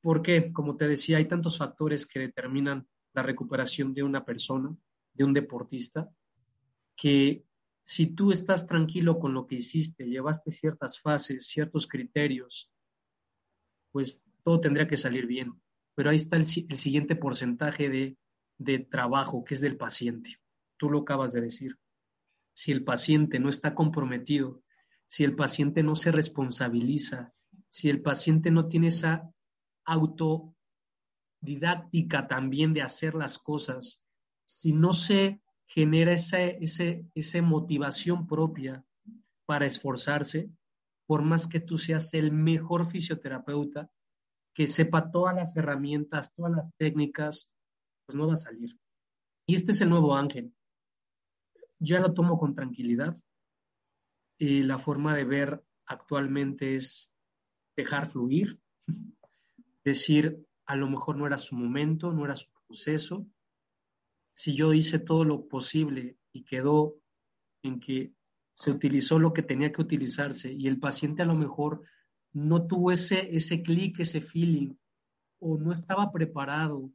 Porque, 0.00 0.52
como 0.52 0.76
te 0.76 0.86
decía, 0.86 1.16
hay 1.16 1.26
tantos 1.26 1.58
factores 1.58 2.06
que 2.06 2.20
determinan 2.20 2.86
la 3.14 3.22
recuperación 3.22 3.94
de 3.94 4.04
una 4.04 4.24
persona, 4.24 4.76
de 5.18 5.24
un 5.24 5.34
deportista, 5.34 6.08
que 6.96 7.44
si 7.82 8.14
tú 8.14 8.32
estás 8.32 8.66
tranquilo 8.66 9.18
con 9.18 9.34
lo 9.34 9.46
que 9.46 9.56
hiciste, 9.56 10.06
llevaste 10.06 10.50
ciertas 10.50 10.98
fases, 11.00 11.48
ciertos 11.48 11.86
criterios, 11.86 12.70
pues 13.92 14.24
todo 14.44 14.60
tendría 14.60 14.86
que 14.86 14.96
salir 14.96 15.26
bien. 15.26 15.52
Pero 15.94 16.08
ahí 16.10 16.16
está 16.16 16.36
el, 16.36 16.44
siguiente 16.44 17.16
porcentaje 17.16 17.88
de, 17.88 18.16
de 18.58 18.78
trabajo, 18.78 19.44
que 19.44 19.54
es 19.54 19.60
del 19.60 19.76
paciente. 19.76 20.38
Tú 20.76 20.90
lo 20.90 21.00
acabas 21.00 21.32
de 21.32 21.40
decir. 21.40 21.76
Si 22.54 22.70
el 22.72 22.84
paciente 22.84 23.40
no 23.40 23.48
está 23.48 23.74
comprometido, 23.74 24.62
si 25.06 25.24
el 25.24 25.34
paciente 25.34 25.82
no 25.82 25.96
se 25.96 26.12
responsabiliza, 26.12 27.32
si 27.68 27.90
el 27.90 28.02
paciente 28.02 28.50
no 28.50 28.68
tiene 28.68 28.88
esa 28.88 29.30
autodidáctica 29.84 32.28
también 32.28 32.74
de 32.74 32.82
hacer 32.82 33.14
las 33.14 33.38
cosas, 33.38 34.04
si 34.48 34.72
no 34.72 34.94
se 34.94 35.42
genera 35.66 36.14
esa, 36.14 36.40
ese, 36.40 37.04
esa 37.14 37.42
motivación 37.42 38.26
propia 38.26 38.82
para 39.44 39.66
esforzarse, 39.66 40.50
por 41.06 41.20
más 41.20 41.46
que 41.46 41.60
tú 41.60 41.76
seas 41.76 42.14
el 42.14 42.32
mejor 42.32 42.86
fisioterapeuta, 42.86 43.90
que 44.54 44.66
sepa 44.66 45.10
todas 45.10 45.36
las 45.36 45.54
herramientas, 45.54 46.34
todas 46.34 46.52
las 46.52 46.74
técnicas, 46.76 47.52
pues 48.06 48.16
no 48.16 48.26
va 48.26 48.32
a 48.34 48.36
salir. 48.36 48.78
Y 49.46 49.54
este 49.54 49.72
es 49.72 49.82
el 49.82 49.90
nuevo 49.90 50.16
ángel. 50.16 50.54
Ya 51.78 52.00
lo 52.00 52.14
tomo 52.14 52.38
con 52.38 52.54
tranquilidad. 52.54 53.20
Y 54.38 54.62
la 54.62 54.78
forma 54.78 55.14
de 55.14 55.24
ver 55.24 55.62
actualmente 55.84 56.74
es 56.74 57.12
dejar 57.76 58.08
fluir, 58.08 58.58
decir, 59.84 60.42
a 60.64 60.74
lo 60.74 60.88
mejor 60.88 61.18
no 61.18 61.26
era 61.26 61.36
su 61.36 61.54
momento, 61.54 62.12
no 62.12 62.24
era 62.24 62.34
su 62.34 62.50
proceso, 62.66 63.26
si 64.38 64.54
yo 64.54 64.72
hice 64.72 65.00
todo 65.00 65.24
lo 65.24 65.48
posible 65.48 66.16
y 66.32 66.44
quedó 66.44 66.94
en 67.64 67.80
que 67.80 68.12
se 68.54 68.70
utilizó 68.70 69.18
lo 69.18 69.32
que 69.32 69.42
tenía 69.42 69.72
que 69.72 69.82
utilizarse 69.82 70.52
y 70.52 70.68
el 70.68 70.78
paciente 70.78 71.22
a 71.22 71.26
lo 71.26 71.34
mejor 71.34 71.82
no 72.32 72.64
tuvo 72.64 72.92
ese, 72.92 73.34
ese 73.34 73.64
clic, 73.64 73.98
ese 73.98 74.20
feeling, 74.20 74.76
o 75.40 75.58
no 75.58 75.72
estaba 75.72 76.12
preparado, 76.12 76.88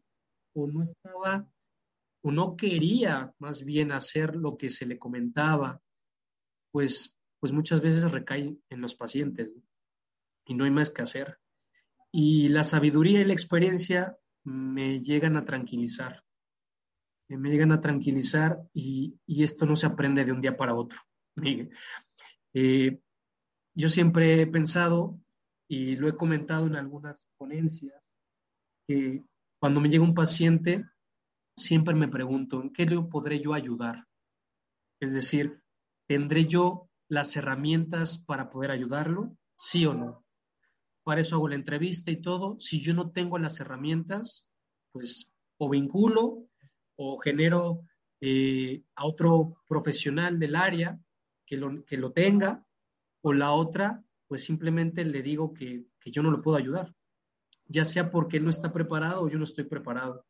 o 0.56 0.68
no 0.68 0.84
estaba, 0.84 1.46
o 2.24 2.32
no 2.32 2.56
quería 2.56 3.34
más 3.40 3.66
bien 3.66 3.92
hacer 3.92 4.38
lo 4.38 4.56
que 4.56 4.70
se 4.70 4.86
le 4.86 4.98
comentaba, 4.98 5.82
pues, 6.72 7.20
pues 7.42 7.52
muchas 7.52 7.82
veces 7.82 8.10
recae 8.10 8.58
en 8.70 8.80
los 8.80 8.96
pacientes 8.96 9.54
y 10.46 10.54
no 10.54 10.64
hay 10.64 10.72
más 10.72 10.92
que 10.92 11.02
hacer. 11.02 11.40
Y 12.10 12.48
la 12.48 12.64
sabiduría 12.64 13.20
y 13.20 13.26
la 13.26 13.34
experiencia 13.34 14.18
me 14.46 15.02
llegan 15.02 15.36
a 15.36 15.44
tranquilizar 15.44 16.24
me 17.30 17.50
llegan 17.50 17.72
a 17.72 17.82
tranquilizar 17.82 18.62
y, 18.74 19.20
esto 19.28 19.66
no 19.66 19.76
se 19.76 19.88
aprende 19.88 20.26
de 20.26 20.32
un 20.32 20.42
día 20.42 20.56
para 20.58 20.76
otro. 20.76 21.00
Eh, 22.56 23.00
yo 23.74 23.90
siempre 23.90 24.40
he 24.40 24.46
pensado 24.46 25.20
y 25.68 25.96
lo 25.96 26.08
he 26.08 26.16
comentado 26.16 26.68
en 26.68 26.76
algunas 26.76 27.28
ponencias, 27.36 28.00
que 28.88 29.24
cuando 29.60 29.82
me 29.82 29.90
llega 29.90 30.04
un 30.04 30.14
paciente, 30.14 30.86
siempre 31.58 31.96
me 31.96 32.08
pregunto, 32.08 32.62
¿en 32.62 32.72
qué 32.72 32.86
le 32.86 33.02
podré 33.02 33.42
yo 33.42 33.56
ayudar? 33.56 34.06
Es 35.00 35.16
decir, 35.16 35.64
¿tendré 36.08 36.46
yo 36.46 36.92
las 37.10 37.36
herramientas 37.36 38.20
para 38.20 38.52
poder 38.52 38.70
ayudarlo? 38.70 39.36
¿Sí 39.56 39.88
o 39.88 39.96
no? 39.96 40.24
Para 41.04 41.22
eso 41.22 41.38
hago 41.38 41.50
la 41.50 41.56
entrevista 41.56 42.12
y 42.12 42.22
todo. 42.22 42.60
Si 42.60 42.82
yo 42.82 42.94
no 42.94 43.10
tengo 43.10 43.40
las 43.40 43.60
herramientas, 43.60 44.48
pues 44.92 45.34
o 45.58 45.70
vinculo 45.70 46.43
o 46.96 47.18
genero 47.20 47.82
eh, 48.22 48.84
a 48.96 49.06
otro 49.06 49.64
profesional 49.68 50.40
del 50.40 50.56
área 50.56 51.00
que 51.46 51.58
lo, 51.58 51.84
que 51.86 51.98
lo 51.98 52.12
tenga, 52.12 52.66
o 53.22 53.34
la 53.34 53.52
otra, 53.52 54.04
pues 54.28 54.44
simplemente 54.44 55.04
le 55.06 55.22
digo 55.22 55.54
que, 55.54 55.86
que 56.00 56.12
yo 56.12 56.22
no 56.22 56.32
lo 56.32 56.42
puedo 56.42 56.58
ayudar, 56.58 56.94
ya 57.66 57.86
sea 57.86 58.12
porque 58.12 58.38
él 58.38 58.44
no 58.44 58.50
está 58.50 58.72
preparado 58.72 59.22
o 59.22 59.30
yo 59.30 59.38
no 59.38 59.44
estoy 59.46 59.64
preparado. 59.64 60.26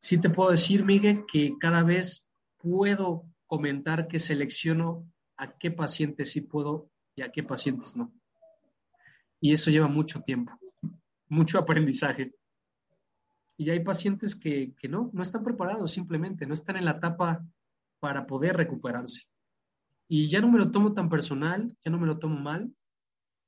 Sí 0.00 0.20
te 0.20 0.30
puedo 0.30 0.50
decir, 0.50 0.84
Miguel, 0.84 1.24
que 1.30 1.56
cada 1.58 1.82
vez 1.82 2.28
puedo 2.56 3.24
comentar 3.46 4.08
que 4.08 4.18
selecciono 4.18 5.10
a 5.36 5.56
qué 5.56 5.70
pacientes 5.70 6.32
sí 6.32 6.42
puedo 6.42 6.90
y 7.14 7.22
a 7.22 7.30
qué 7.30 7.42
pacientes 7.42 7.96
no. 7.96 8.12
Y 9.40 9.52
eso 9.52 9.70
lleva 9.70 9.88
mucho 9.88 10.20
tiempo, 10.22 10.52
mucho 11.28 11.58
aprendizaje. 11.58 12.34
Y 13.58 13.68
hay 13.70 13.80
pacientes 13.80 14.36
que, 14.36 14.72
que 14.76 14.88
no, 14.88 15.10
no 15.12 15.22
están 15.22 15.42
preparados 15.42 15.92
simplemente, 15.92 16.46
no 16.46 16.54
están 16.54 16.76
en 16.76 16.84
la 16.84 16.92
etapa 16.92 17.44
para 18.00 18.26
poder 18.26 18.56
recuperarse. 18.56 19.22
Y 20.08 20.28
ya 20.28 20.40
no 20.40 20.48
me 20.48 20.58
lo 20.58 20.70
tomo 20.70 20.94
tan 20.94 21.10
personal, 21.10 21.76
ya 21.84 21.90
no 21.90 21.98
me 21.98 22.06
lo 22.06 22.18
tomo 22.18 22.38
mal, 22.38 22.72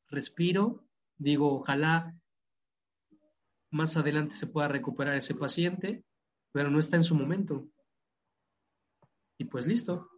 respiro, 0.09 0.85
digo, 1.17 1.55
ojalá 1.55 2.15
más 3.71 3.97
adelante 3.97 4.35
se 4.35 4.49
pueda 4.49 4.69
recuperar 4.69 5.15
ese 5.15 5.35
paciente, 5.35 6.05
pero 6.53 6.71
no 6.71 6.79
está 6.79 6.97
en 6.97 7.05
su 7.05 7.15
momento. 7.15 7.69
Y 9.39 9.45
pues 9.45 9.67
listo. 9.67 10.11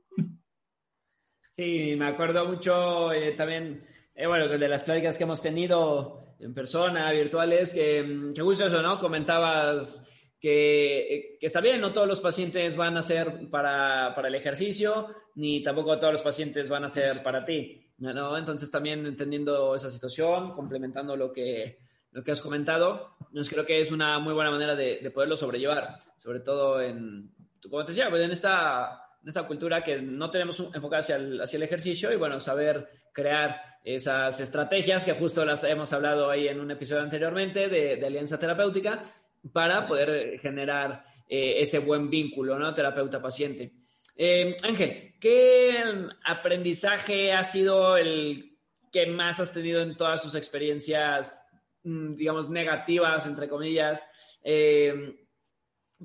Sí, 1.54 1.94
me 1.98 2.06
acuerdo 2.06 2.48
mucho 2.48 3.12
eh, 3.12 3.32
también, 3.32 3.86
eh, 4.14 4.26
bueno, 4.26 4.48
de 4.48 4.68
las 4.68 4.84
pláticas 4.84 5.18
que 5.18 5.24
hemos 5.24 5.42
tenido 5.42 6.31
en 6.42 6.54
persona, 6.54 7.10
virtuales, 7.12 7.70
que, 7.70 8.02
mm, 8.02 8.34
que 8.34 8.42
justo 8.42 8.66
eso, 8.66 8.82
¿no? 8.82 8.98
Comentabas 8.98 10.06
que, 10.40 11.36
que, 11.40 11.46
está 11.46 11.60
bien, 11.60 11.80
no 11.80 11.92
todos 11.92 12.08
los 12.08 12.20
pacientes 12.20 12.76
van 12.76 12.96
a 12.96 13.02
ser 13.02 13.48
para, 13.48 14.12
para, 14.14 14.28
el 14.28 14.34
ejercicio, 14.34 15.06
ni 15.36 15.62
tampoco 15.62 15.98
todos 15.98 16.12
los 16.12 16.22
pacientes 16.22 16.68
van 16.68 16.84
a 16.84 16.88
ser 16.88 17.22
para 17.22 17.44
ti, 17.44 17.80
¿no? 17.98 18.36
Entonces 18.36 18.70
también 18.70 19.06
entendiendo 19.06 19.74
esa 19.74 19.88
situación, 19.88 20.52
complementando 20.52 21.16
lo 21.16 21.32
que, 21.32 21.78
lo 22.10 22.24
que 22.24 22.32
has 22.32 22.40
comentado, 22.40 23.16
pues 23.32 23.48
creo 23.48 23.64
que 23.64 23.80
es 23.80 23.92
una 23.92 24.18
muy 24.18 24.34
buena 24.34 24.50
manera 24.50 24.74
de, 24.74 24.98
de 24.98 25.10
poderlo 25.12 25.36
sobrellevar, 25.36 25.98
sobre 26.18 26.40
todo 26.40 26.80
en, 26.80 27.30
como 27.70 27.84
te 27.84 27.92
decía, 27.92 28.10
pues 28.10 28.22
en 28.22 28.32
esta, 28.32 29.02
en 29.22 29.28
esta 29.28 29.46
cultura 29.46 29.82
que 29.82 30.00
no 30.00 30.30
tenemos 30.30 30.58
enfocada 30.74 31.00
hacia 31.00 31.16
el, 31.16 31.40
hacia 31.40 31.56
el 31.56 31.62
ejercicio 31.62 32.12
y 32.12 32.16
bueno, 32.16 32.40
saber 32.40 32.88
crear 33.12 33.71
esas 33.84 34.40
estrategias 34.40 35.04
que 35.04 35.12
justo 35.12 35.44
las 35.44 35.64
hemos 35.64 35.92
hablado 35.92 36.30
ahí 36.30 36.48
en 36.48 36.60
un 36.60 36.70
episodio 36.70 37.02
anteriormente 37.02 37.68
de, 37.68 38.04
alianza 38.04 38.38
terapéutica 38.38 39.12
para 39.52 39.82
poder 39.82 40.38
generar 40.38 41.04
eh, 41.28 41.54
ese 41.58 41.80
buen 41.80 42.08
vínculo, 42.08 42.58
¿no? 42.58 42.72
Terapeuta-paciente. 42.72 43.72
Eh, 44.16 44.54
Ángel, 44.62 45.14
¿qué 45.18 45.82
aprendizaje 46.24 47.32
ha 47.32 47.42
sido 47.42 47.96
el 47.96 48.56
que 48.92 49.06
más 49.06 49.40
has 49.40 49.52
tenido 49.52 49.80
en 49.80 49.96
todas 49.96 50.22
sus 50.22 50.34
experiencias, 50.34 51.44
mm, 51.82 52.14
digamos, 52.14 52.50
negativas, 52.50 53.26
entre 53.26 53.48
comillas? 53.48 54.06
Eh, 54.44 55.16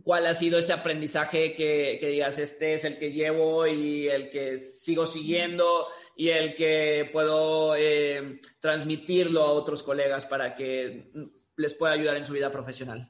¿Cuál 0.03 0.27
ha 0.27 0.33
sido 0.33 0.59
ese 0.59 0.73
aprendizaje 0.73 1.53
que, 1.55 1.97
que 1.99 2.07
digas, 2.07 2.39
este 2.39 2.73
es 2.73 2.85
el 2.85 2.97
que 2.97 3.11
llevo 3.11 3.67
y 3.67 4.07
el 4.07 4.29
que 4.29 4.57
sigo 4.57 5.05
siguiendo? 5.05 5.87
Y 6.19 6.29
el 6.29 6.55
que 6.55 7.09
puedo 7.13 7.75
eh, 7.75 8.41
transmitirlo 8.59 9.43
a 9.43 9.51
otros 9.51 9.83
colegas 9.83 10.25
para 10.25 10.55
que 10.55 11.11
les 11.55 11.73
pueda 11.75 11.93
ayudar 11.93 12.17
en 12.17 12.25
su 12.25 12.33
vida 12.33 12.51
profesional? 12.51 13.07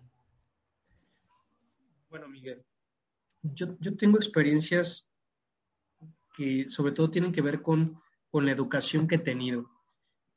Bueno, 2.10 2.28
Miguel, 2.28 2.66
yo, 3.42 3.78
yo 3.80 3.96
tengo 3.96 4.18
experiencias 4.18 5.10
que 6.36 6.68
sobre 6.68 6.92
todo 6.92 7.10
tienen 7.10 7.32
que 7.32 7.42
ver 7.42 7.62
con, 7.62 8.02
con 8.30 8.46
la 8.46 8.52
educación 8.52 9.08
que 9.08 9.16
he 9.16 9.20
tenido. 9.20 9.72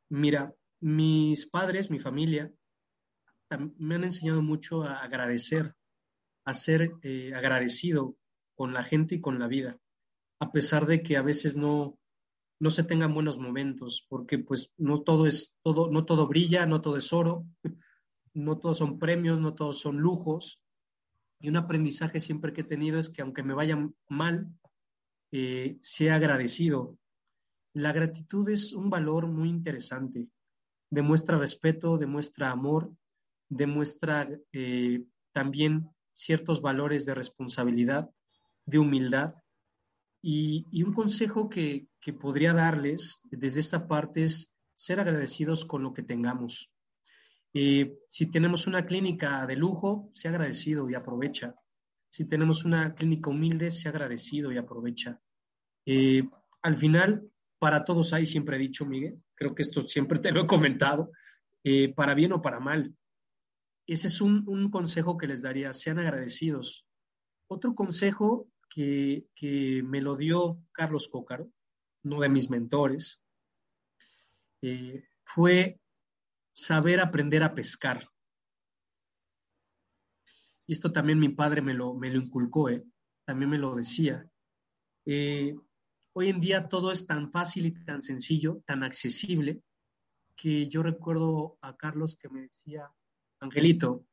Mira, 0.09 0.55
mis 0.79 1.47
padres, 1.47 1.91
mi 1.91 1.99
familia, 1.99 2.53
me 3.79 3.97
han 3.97 4.05
enseñado 4.05 4.43
mucho 4.43 4.85
a 4.85 5.03
agradecer, 5.03 5.75
a 6.45 6.55
ser 6.55 6.93
eh, 7.03 7.33
agradecido 7.35 8.17
con 8.55 8.73
la 8.73 8.85
gente 8.85 9.17
y 9.17 9.21
con 9.21 9.41
la 9.41 9.49
vida, 9.49 9.77
a 10.39 10.53
pesar 10.53 10.87
de 10.87 11.03
que 11.03 11.17
a 11.17 11.23
veces 11.23 11.57
no, 11.57 12.00
no 12.61 12.71
se 12.71 12.85
tengan 12.85 13.15
buenos 13.15 13.39
momentos, 13.39 14.07
porque 14.09 14.39
pues 14.39 14.73
no 14.77 15.01
todo 15.01 15.27
es 15.27 15.59
todo, 15.63 15.91
no 15.91 16.05
todo 16.05 16.27
brilla, 16.27 16.67
no 16.67 16.81
todo 16.83 16.99
es 16.99 17.13
oro, 17.13 17.47
no 18.35 18.59
todos 18.59 18.79
son 18.79 18.99
premios, 18.99 19.41
no 19.41 19.55
todos 19.55 19.81
son 19.81 19.99
lujos. 19.99 20.63
Y 21.41 21.49
un 21.49 21.57
aprendizaje 21.57 22.21
siempre 22.21 22.53
que 22.53 22.61
he 22.61 22.65
tenido 22.65 22.99
es 22.99 23.09
que 23.09 23.23
aunque 23.23 23.43
me 23.43 23.55
vaya 23.55 23.79
mal, 24.09 24.47
eh, 25.33 25.79
sea 25.81 26.17
agradecido. 26.17 26.99
La 27.73 27.93
gratitud 27.93 28.49
es 28.51 28.73
un 28.73 28.91
valor 28.91 29.27
muy 29.27 29.49
interesante. 29.49 30.29
Demuestra 30.91 31.39
respeto, 31.39 31.97
demuestra 31.97 32.51
amor, 32.51 32.93
demuestra 33.49 34.29
eh, 34.53 35.05
también 35.33 35.89
ciertos 36.13 36.61
valores 36.61 37.07
de 37.07 37.15
responsabilidad, 37.15 38.11
de 38.67 38.79
humildad. 38.81 39.35
Y, 40.23 40.83
un 40.83 40.93
consejo 40.93 41.49
que, 41.49 41.89
podría 42.21 42.53
darles 42.53 43.21
desde 43.25 43.61
esta 43.61 43.87
parte 43.87 44.25
es 44.25 44.53
ser 44.75 45.01
agradecidos 45.01 45.65
con 45.65 45.83
lo 45.83 45.93
que 45.93 46.03
tengamos. 46.03 46.73
Eh, 47.53 47.99
si 48.09 48.31
tenemos 48.31 48.67
una 48.67 48.85
clínica 48.87 49.47
de 49.47 49.57
lujo, 49.57 50.11
sea 50.15 50.31
agradecido 50.31 50.89
y 50.89 50.95
aprovecha. 50.95 51.55
Si 52.09 52.27
tenemos 52.27 52.65
una 52.65 52.95
clínica 52.95 53.31
humilde, 53.31 53.71
sea 53.71 53.91
agradecido 53.91 54.53
y 54.53 54.59
aprovecha. 54.59 55.21
Eh, 55.87 56.29
al 56.63 56.77
final, 56.77 57.31
para 57.59 57.85
todos 57.85 58.13
hay, 58.13 58.27
siempre 58.27 58.57
he 58.57 58.61
dicho, 58.61 58.85
Miguel, 58.85 59.23
creo 59.35 59.55
que 59.55 59.63
esto 59.63 59.87
siempre 59.87 60.19
te 60.19 60.33
lo 60.33 60.43
he 60.43 60.47
comentado, 60.47 61.13
eh, 61.65 61.93
para 61.95 62.15
bien 62.15 62.33
o 62.33 62.43
para 62.43 62.61
mal. 62.61 62.95
Ese 63.87 64.07
es 64.07 64.21
un, 64.21 64.45
un, 64.47 64.71
consejo 64.71 65.17
que 65.17 65.27
les 65.27 65.43
daría, 65.43 65.73
sean 65.73 65.99
agradecidos. 65.99 66.87
Otro 67.49 67.75
consejo 67.75 68.49
que, 68.71 69.83
me 69.85 70.01
lo 70.01 70.17
dio 70.17 70.63
Carlos 70.73 71.09
Cócaro, 71.09 71.51
uno 72.05 72.21
de 72.21 72.29
mis 72.29 72.49
mentores, 72.49 73.23
eh, 74.63 75.05
fue 75.25 75.81
saber 76.53 77.01
aprender 77.01 77.43
a 77.43 77.55
pescar. 77.55 78.09
Y 80.67 80.73
esto 80.73 80.93
también 80.93 81.19
mi 81.19 81.31
padre 81.31 81.63
me 81.63 81.75
lo, 81.75 81.95
me 81.95 82.11
lo 82.11 82.19
inculcó, 82.19 82.69
¿eh? 82.69 82.85
también 83.27 83.51
me 83.51 83.59
lo 83.59 83.75
decía. 83.75 84.25
Eh, 85.05 85.57
hoy 86.15 86.29
en 86.29 86.41
día 86.41 86.69
todo 86.69 86.93
es 86.93 87.07
tan 87.07 87.31
fácil 87.33 87.67
y 87.67 87.85
tan 87.85 88.01
sencillo, 88.01 88.63
tan 88.67 88.85
accesible, 88.85 89.63
que 90.37 90.69
yo 90.69 90.83
recuerdo 90.83 91.59
a 91.61 91.77
Carlos 91.77 92.17
que 92.17 92.29
me 92.29 92.43
decía, 92.43 92.91
Angelito, 93.41 94.07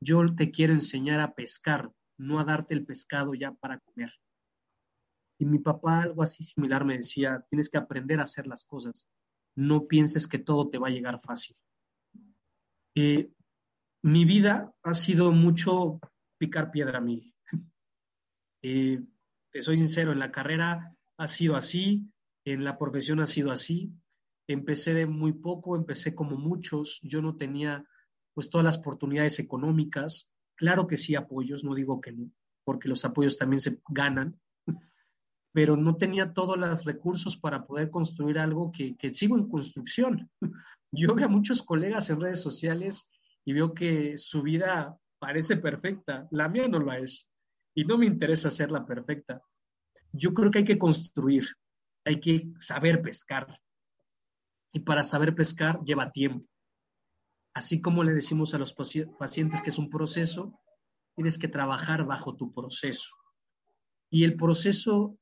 yo 0.00 0.26
te 0.34 0.50
quiero 0.50 0.72
enseñar 0.72 1.20
a 1.20 1.34
pescar, 1.34 1.92
no 2.22 2.38
a 2.38 2.44
darte 2.44 2.74
el 2.74 2.86
pescado 2.86 3.34
ya 3.34 3.52
para 3.52 3.80
comer. 3.80 4.12
Y 5.38 5.44
mi 5.44 5.58
papá 5.58 6.02
algo 6.02 6.22
así 6.22 6.44
similar 6.44 6.84
me 6.84 6.96
decía, 6.96 7.44
tienes 7.50 7.68
que 7.68 7.78
aprender 7.78 8.20
a 8.20 8.24
hacer 8.24 8.46
las 8.46 8.64
cosas, 8.64 9.08
no 9.56 9.86
pienses 9.86 10.28
que 10.28 10.38
todo 10.38 10.70
te 10.70 10.78
va 10.78 10.88
a 10.88 10.92
llegar 10.92 11.20
fácil. 11.20 11.56
Eh, 12.94 13.32
mi 14.02 14.24
vida 14.24 14.72
ha 14.82 14.94
sido 14.94 15.32
mucho 15.32 16.00
picar 16.38 16.70
piedra 16.70 16.98
a 16.98 17.00
mí. 17.00 17.34
Eh, 18.62 19.02
te 19.50 19.60
soy 19.60 19.76
sincero, 19.76 20.12
en 20.12 20.18
la 20.18 20.30
carrera 20.32 20.94
ha 21.18 21.26
sido 21.26 21.56
así, 21.56 22.08
en 22.44 22.64
la 22.64 22.78
profesión 22.78 23.20
ha 23.20 23.26
sido 23.26 23.50
así. 23.50 23.92
Empecé 24.48 24.94
de 24.94 25.06
muy 25.06 25.32
poco, 25.32 25.76
empecé 25.76 26.14
como 26.14 26.36
muchos, 26.36 27.00
yo 27.02 27.20
no 27.20 27.36
tenía 27.36 27.84
pues 28.34 28.48
todas 28.48 28.64
las 28.64 28.78
oportunidades 28.78 29.38
económicas. 29.38 30.31
Claro 30.62 30.86
que 30.86 30.96
sí 30.96 31.16
apoyos, 31.16 31.64
no 31.64 31.74
digo 31.74 32.00
que 32.00 32.12
no, 32.12 32.30
porque 32.62 32.88
los 32.88 33.04
apoyos 33.04 33.36
también 33.36 33.58
se 33.58 33.80
ganan, 33.88 34.40
pero 35.52 35.76
no 35.76 35.96
tenía 35.96 36.32
todos 36.32 36.56
los 36.56 36.84
recursos 36.84 37.36
para 37.36 37.66
poder 37.66 37.90
construir 37.90 38.38
algo 38.38 38.70
que, 38.70 38.96
que 38.96 39.12
sigo 39.12 39.36
en 39.36 39.48
construcción. 39.48 40.30
Yo 40.92 41.16
veo 41.16 41.26
a 41.26 41.28
muchos 41.28 41.64
colegas 41.64 42.10
en 42.10 42.20
redes 42.20 42.40
sociales 42.40 43.10
y 43.44 43.54
veo 43.54 43.74
que 43.74 44.16
su 44.16 44.40
vida 44.40 44.96
parece 45.18 45.56
perfecta, 45.56 46.28
la 46.30 46.48
mía 46.48 46.68
no 46.68 46.78
lo 46.78 46.92
es, 46.92 47.28
y 47.74 47.84
no 47.84 47.98
me 47.98 48.06
interesa 48.06 48.46
hacerla 48.46 48.86
perfecta. 48.86 49.42
Yo 50.12 50.32
creo 50.32 50.52
que 50.52 50.58
hay 50.58 50.64
que 50.64 50.78
construir, 50.78 51.44
hay 52.04 52.20
que 52.20 52.52
saber 52.60 53.02
pescar, 53.02 53.58
y 54.72 54.78
para 54.78 55.02
saber 55.02 55.34
pescar 55.34 55.82
lleva 55.82 56.12
tiempo. 56.12 56.46
Así 57.54 57.80
como 57.80 58.02
le 58.02 58.12
decimos 58.12 58.54
a 58.54 58.58
los 58.58 58.74
pacientes 58.74 59.60
que 59.60 59.70
es 59.70 59.78
un 59.78 59.90
proceso, 59.90 60.58
tienes 61.14 61.38
que 61.38 61.48
trabajar 61.48 62.04
bajo 62.06 62.36
tu 62.36 62.52
proceso. 62.52 63.14
Y 64.10 64.24
el 64.24 64.36
proceso 64.36 65.18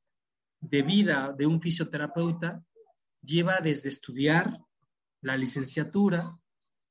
de 0.61 0.83
vida 0.83 1.35
de 1.37 1.47
un 1.47 1.61
fisioterapeuta 1.61 2.65
lleva 3.23 3.61
desde 3.61 3.89
estudiar 3.89 4.59
la 5.23 5.37
licenciatura, 5.37 6.39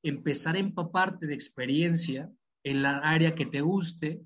empezar 0.03 0.55
a 0.55 0.59
empaparte 0.59 1.27
de 1.27 1.33
experiencia 1.33 2.31
en 2.63 2.81
la 2.81 2.99
área 2.99 3.35
que 3.35 3.45
te 3.45 3.61
guste, 3.61 4.21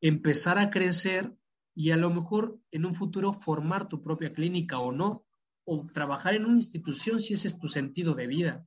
empezar 0.00 0.58
a 0.58 0.70
crecer 0.70 1.32
y 1.74 1.90
a 1.90 1.96
lo 1.96 2.10
mejor 2.10 2.58
en 2.70 2.84
un 2.84 2.94
futuro 2.94 3.32
formar 3.32 3.88
tu 3.88 4.02
propia 4.02 4.32
clínica 4.32 4.78
o 4.78 4.92
no, 4.92 5.24
o 5.64 5.86
trabajar 5.92 6.34
en 6.34 6.44
una 6.44 6.56
institución 6.56 7.20
si 7.20 7.34
ese 7.34 7.48
es 7.48 7.58
tu 7.58 7.68
sentido 7.68 8.14
de 8.14 8.26
vida, 8.26 8.66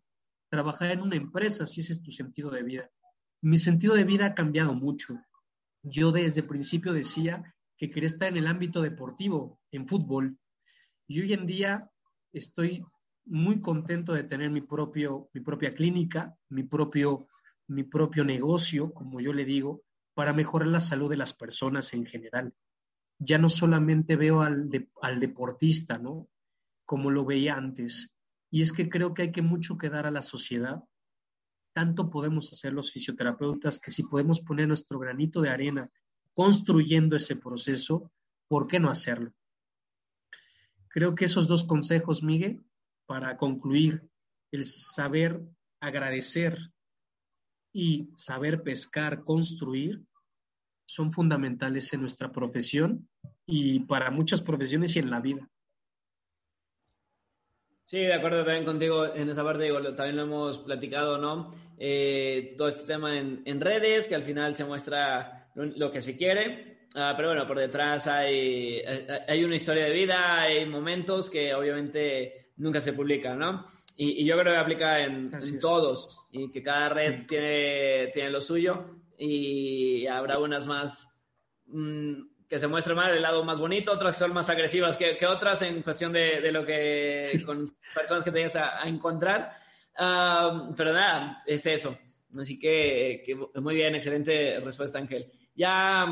trabajar 0.55 0.91
en 0.91 1.01
una 1.01 1.17
empresa 1.17 1.65
si 1.65 1.81
ese 1.81 1.91
es 1.91 2.01
tu 2.01 2.11
sentido 2.11 2.49
de 2.49 2.63
vida. 2.63 2.89
Mi 3.41 3.57
sentido 3.57 3.93
de 3.93 4.05
vida 4.05 4.27
ha 4.27 4.33
cambiado 4.33 4.73
mucho. 4.73 5.19
Yo 5.83 6.13
desde 6.13 6.43
principio 6.43 6.93
decía 6.93 7.53
que 7.77 7.91
quería 7.91 8.07
estar 8.07 8.29
en 8.29 8.37
el 8.37 8.47
ámbito 8.47 8.81
deportivo, 8.81 9.59
en 9.71 9.85
fútbol. 9.85 10.37
Y 11.07 11.19
hoy 11.19 11.33
en 11.33 11.45
día 11.45 11.91
estoy 12.31 12.85
muy 13.25 13.59
contento 13.59 14.13
de 14.13 14.23
tener 14.23 14.49
mi, 14.49 14.61
propio, 14.61 15.29
mi 15.33 15.41
propia 15.41 15.75
clínica, 15.75 16.33
mi 16.47 16.63
propio, 16.63 17.27
mi 17.67 17.83
propio 17.83 18.23
negocio, 18.23 18.93
como 18.93 19.19
yo 19.19 19.33
le 19.33 19.43
digo, 19.43 19.83
para 20.13 20.31
mejorar 20.31 20.69
la 20.69 20.79
salud 20.79 21.09
de 21.09 21.17
las 21.17 21.33
personas 21.33 21.93
en 21.93 22.05
general. 22.05 22.53
Ya 23.19 23.37
no 23.37 23.49
solamente 23.49 24.15
veo 24.15 24.41
al, 24.41 24.69
al 25.01 25.19
deportista, 25.19 25.97
¿no? 25.97 26.29
Como 26.85 27.11
lo 27.11 27.25
veía 27.25 27.55
antes. 27.55 28.14
Y 28.55 28.61
es 28.61 28.71
que 28.71 28.87
creo 28.87 29.13
que 29.13 29.23
hay 29.23 29.31
que 29.33 29.41
mucho 29.41 29.77
que 29.77 29.89
dar 29.89 30.07
a 30.07 30.11
la 30.11 30.21
sociedad. 30.21 30.81
Tanto 31.73 32.09
podemos 32.09 32.53
hacer 32.53 32.71
los 32.71 32.89
fisioterapeutas 32.89 33.79
que 33.79 33.91
si 33.91 34.03
podemos 34.03 34.39
poner 34.39 34.65
nuestro 34.65 34.97
granito 34.97 35.41
de 35.41 35.49
arena 35.49 35.91
construyendo 36.33 37.17
ese 37.17 37.35
proceso, 37.35 38.13
¿por 38.47 38.65
qué 38.65 38.79
no 38.79 38.89
hacerlo? 38.89 39.33
Creo 40.87 41.15
que 41.15 41.25
esos 41.25 41.49
dos 41.49 41.65
consejos, 41.65 42.23
Miguel, 42.23 42.63
para 43.05 43.35
concluir, 43.35 44.09
el 44.53 44.63
saber 44.63 45.43
agradecer 45.81 46.57
y 47.73 48.09
saber 48.15 48.63
pescar, 48.63 49.25
construir, 49.25 50.01
son 50.87 51.11
fundamentales 51.11 51.91
en 51.93 51.99
nuestra 51.99 52.31
profesión 52.31 53.09
y 53.45 53.81
para 53.81 54.11
muchas 54.11 54.41
profesiones 54.41 54.95
y 54.95 54.99
en 54.99 55.09
la 55.09 55.19
vida. 55.19 55.51
Sí, 57.85 57.99
de 57.99 58.13
acuerdo 58.13 58.43
también 58.43 58.65
contigo 58.65 59.05
en 59.13 59.29
esa 59.29 59.43
parte, 59.43 59.65
digo, 59.65 59.79
también 59.93 60.15
lo 60.15 60.23
hemos 60.23 60.57
platicado, 60.59 61.19
¿no? 61.19 61.51
Eh, 61.77 62.55
todo 62.57 62.69
este 62.69 62.85
tema 62.85 63.17
en, 63.17 63.43
en, 63.45 63.61
redes, 63.61 64.07
que 64.07 64.15
al 64.15 64.23
final 64.23 64.55
se 64.55 64.65
muestra 64.65 65.51
lo, 65.53 65.91
que 65.91 66.01
se 66.01 66.17
quiere, 66.17 66.87
ah, 66.95 67.13
pero 67.15 67.29
bueno, 67.29 67.45
por 67.45 67.59
detrás 67.59 68.07
hay, 68.07 68.81
hay 69.27 69.43
una 69.43 69.55
historia 69.55 69.85
de 69.85 69.93
vida, 69.93 70.41
hay 70.41 70.65
momentos 70.65 71.29
que 71.29 71.53
obviamente 71.53 72.53
nunca 72.57 72.81
se 72.81 72.93
publican, 72.93 73.37
¿no? 73.37 73.65
Y, 73.97 74.23
y 74.23 74.25
yo 74.25 74.37
creo 74.39 74.53
que 74.53 74.59
aplica 74.59 75.03
en, 75.03 75.31
en 75.33 75.59
todos, 75.59 76.29
y 76.31 76.51
que 76.51 76.63
cada 76.63 76.89
red 76.89 77.27
tiene, 77.27 78.07
tiene 78.13 78.31
lo 78.31 78.41
suyo, 78.41 78.83
y 79.17 80.07
habrá 80.07 80.39
unas 80.39 80.65
más... 80.65 81.21
Mmm, 81.67 82.34
que 82.49 82.59
se 82.59 82.67
muestre 82.67 82.93
más 82.93 83.11
el 83.11 83.21
lado 83.21 83.43
más 83.43 83.59
bonito, 83.59 83.91
otras 83.91 84.15
que 84.15 84.19
son 84.19 84.33
más 84.33 84.49
agresivas 84.49 84.97
que, 84.97 85.17
que 85.17 85.25
otras 85.25 85.61
en 85.61 85.81
cuestión 85.81 86.11
de, 86.11 86.41
de 86.41 86.51
lo 86.51 86.65
que 86.65 87.21
con 87.45 87.63
personas 87.93 88.23
que 88.23 88.31
tengas 88.31 88.55
a, 88.55 88.81
a 88.81 88.87
encontrar. 88.87 89.51
Uh, 89.97 90.73
pero 90.75 90.91
nada, 90.93 91.33
es 91.45 91.65
eso. 91.65 91.97
Así 92.39 92.59
que, 92.59 93.23
que, 93.25 93.35
muy 93.61 93.75
bien, 93.75 93.95
excelente 93.95 94.59
respuesta, 94.59 94.99
Ángel. 94.99 95.31
Ya 95.55 96.05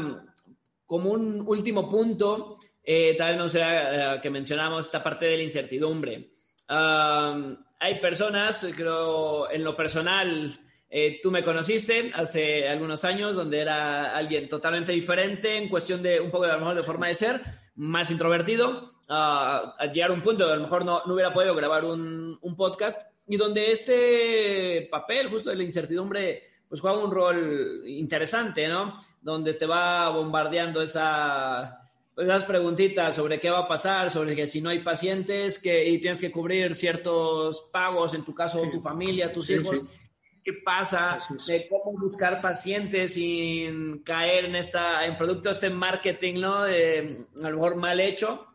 como 0.86 1.12
un 1.12 1.44
último 1.46 1.90
punto, 1.90 2.60
eh, 2.82 3.16
tal 3.18 3.30
vez 3.30 3.38
me 3.38 3.44
gustaría 3.44 4.16
uh, 4.16 4.22
que 4.22 4.30
mencionamos 4.30 4.86
esta 4.86 5.04
parte 5.04 5.26
de 5.26 5.38
la 5.38 5.44
incertidumbre. 5.44 6.32
Uh, 6.70 7.58
hay 7.80 8.00
personas, 8.00 8.66
creo, 8.76 9.52
en 9.52 9.64
lo 9.64 9.76
personal, 9.76 10.50
eh, 10.96 11.20
tú 11.24 11.32
me 11.32 11.42
conociste 11.42 12.12
hace 12.14 12.70
algunos 12.70 13.04
años, 13.04 13.36
donde 13.36 13.60
era 13.60 14.16
alguien 14.16 14.48
totalmente 14.48 14.92
diferente 14.92 15.58
en 15.58 15.68
cuestión 15.68 16.04
de 16.04 16.20
un 16.20 16.30
poco 16.30 16.46
de 16.46 16.52
a 16.52 16.54
lo 16.54 16.60
mejor 16.60 16.76
de 16.76 16.84
forma 16.84 17.08
de 17.08 17.16
ser, 17.16 17.42
más 17.78 18.12
introvertido, 18.12 18.94
a 19.10 19.76
llegar 19.92 20.12
a 20.12 20.14
un 20.14 20.22
punto 20.22 20.44
donde 20.44 20.54
a 20.54 20.58
lo 20.58 20.62
mejor 20.62 20.86
no, 20.86 21.02
no 21.04 21.16
hubiera 21.16 21.34
podido 21.34 21.56
grabar 21.56 21.84
un, 21.84 22.38
un, 22.40 22.56
podcast 22.56 23.12
y 23.28 23.38
donde 23.38 23.72
este 23.72 24.88
papel 24.92 25.30
justo 25.30 25.50
de 25.50 25.56
la 25.56 25.64
incertidumbre 25.64 26.44
pues 26.70 26.80
juega 26.80 27.04
un 27.04 27.10
rol 27.10 27.82
interesante, 27.88 28.68
¿no? 28.68 29.00
Donde 29.20 29.56
te 29.56 29.66
va 29.66 30.10
bombardeando 30.10 30.80
esa, 30.80 31.90
pues, 32.14 32.28
esas 32.28 32.44
preguntitas 32.44 33.16
sobre 33.16 33.40
qué 33.40 33.50
va 33.50 33.60
a 33.60 33.68
pasar, 33.68 34.12
sobre 34.12 34.36
que 34.36 34.46
si 34.46 34.62
no 34.62 34.70
hay 34.70 34.84
pacientes 34.84 35.58
que, 35.58 35.90
y 35.90 36.00
tienes 36.00 36.22
que 36.22 36.32
cubrir 36.32 36.76
ciertos 36.76 37.70
pagos, 37.72 38.14
en 38.14 38.24
tu 38.24 38.36
caso, 38.36 38.62
tu 38.72 38.80
familia, 38.80 39.34
tus 39.34 39.50
hijos. 39.50 39.84
¿Qué 40.44 40.54
pasa? 40.54 41.18
De 41.48 41.66
cómo 41.70 41.98
buscar 41.98 42.42
pacientes 42.42 43.14
sin 43.14 44.04
caer 44.04 44.46
en 44.46 44.56
esta, 44.56 45.06
en 45.06 45.16
producto 45.16 45.50
este 45.50 45.70
marketing, 45.70 46.42
¿no? 46.42 46.64
De, 46.64 47.28
a 47.42 47.50
lo 47.50 47.56
mejor 47.56 47.78
mal 47.78 48.00
hecho, 48.00 48.48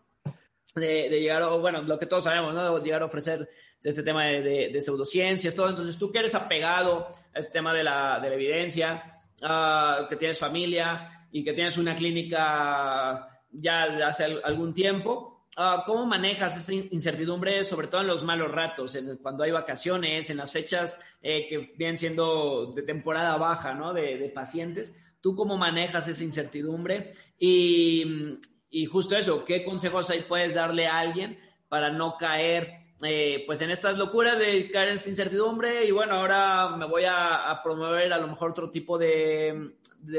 de, 0.75 1.09
de 1.09 1.21
llegar, 1.21 1.43
o 1.43 1.61
bueno, 1.61 1.83
lo 1.83 1.99
que 1.99 2.07
todos 2.07 2.25
sabemos, 2.25 2.55
¿no? 2.55 2.79
De 2.79 2.85
llegar 2.85 3.03
a 3.03 3.07
ofrecer 3.07 3.49
este 3.83 4.03
tema 4.03 4.27
de, 4.27 4.71
de, 4.71 4.81
pseudociencias, 4.81 5.55
todo. 5.55 5.69
Entonces, 5.69 5.99
tú 5.99 6.11
que 6.11 6.19
eres 6.19 6.35
apegado 6.35 7.09
a 7.35 7.39
este 7.39 7.53
tema 7.53 7.73
de 7.73 7.85
la, 7.85 8.19
de 8.21 8.29
la 8.29 8.35
evidencia, 8.35 9.23
uh, 9.43 10.07
que 10.09 10.17
tienes 10.17 10.39
familia 10.39 11.07
y 11.31 11.45
que 11.45 11.53
tienes 11.53 11.79
una 11.79 11.95
clínica 11.95 13.29
ya 13.51 13.89
de 13.89 14.03
hace 14.03 14.25
algún 14.45 14.75
tiempo, 14.75 15.38
uh, 15.59 15.85
¿cómo 15.85 16.07
manejas 16.07 16.57
esa 16.57 16.73
incertidumbre, 16.73 17.65
sobre 17.65 17.89
todo 17.89 18.01
en 18.01 18.07
los 18.07 18.23
malos 18.23 18.51
ratos, 18.51 18.95
en, 18.95 19.17
cuando 19.19 19.43
hay 19.43 19.51
vacaciones, 19.51 20.31
en 20.31 20.37
las 20.37 20.53
fechas 20.53 21.01
eh, 21.21 21.47
que 21.49 21.75
vienen 21.77 21.97
siendo 21.97 22.73
de 22.73 22.83
temporada 22.83 23.37
baja, 23.37 23.75
¿no? 23.75 23.93
De, 23.93 24.17
de 24.17 24.29
pacientes. 24.31 24.97
¿Tú 25.21 25.35
cómo 25.35 25.57
manejas 25.57 26.09
esa 26.09 26.25
incertidumbre? 26.25 27.13
Y, 27.39 28.39
y 28.71 28.87
justo 28.87 29.17
eso, 29.17 29.45
¿qué 29.45 29.65
consejos 29.65 30.09
ahí 30.11 30.25
puedes 30.29 30.55
darle 30.55 30.87
a 30.87 30.99
alguien 30.99 31.39
para 31.69 31.91
no 31.91 32.17
caer 32.17 32.89
eh, 33.03 33.45
pues 33.47 33.61
en 33.61 33.71
estas 33.71 33.97
locuras 33.97 34.39
de 34.39 34.71
caer 34.71 34.89
en 34.89 34.95
incertidumbre 34.95 35.85
y 35.85 35.93
bueno, 35.93 36.15
ahora 36.17 36.77
me 36.77 36.85
voy 36.85 37.05
a, 37.07 37.61
promover 37.63 38.13
a 38.13 38.19
lo 38.19 38.27
mejor 38.27 38.51
otro 38.51 38.71
tipo 38.71 38.99
de, 38.99 39.77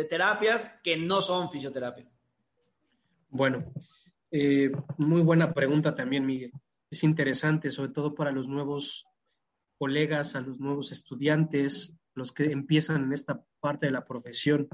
terapias 0.10 0.80
que 0.82 0.95
no 0.95 1.21
son 1.21 1.52
fisioterapia. 1.52 2.06
Bueno, 3.30 3.65
eh, 4.32 4.72
muy 4.98 5.22
buena 5.22 5.54
pregunta 5.54 5.94
también, 5.94 6.26
Miguel. 6.26 6.52
Es 6.92 7.04
interesante, 7.04 7.72
sobre 7.72 7.92
todo 7.92 8.15
para 8.15 8.32
los 8.32 8.48
nuevos 8.48 9.06
colegas, 9.78 10.36
a 10.36 10.42
los 10.42 10.60
nuevos 10.60 10.92
estudiantes, 10.92 11.96
los 12.15 12.32
que 12.32 12.52
empiezan 12.52 13.04
en 13.06 13.13
esta 13.13 13.44
parte 13.60 13.86
de 13.86 13.92
la 13.92 14.06
profesión. 14.06 14.68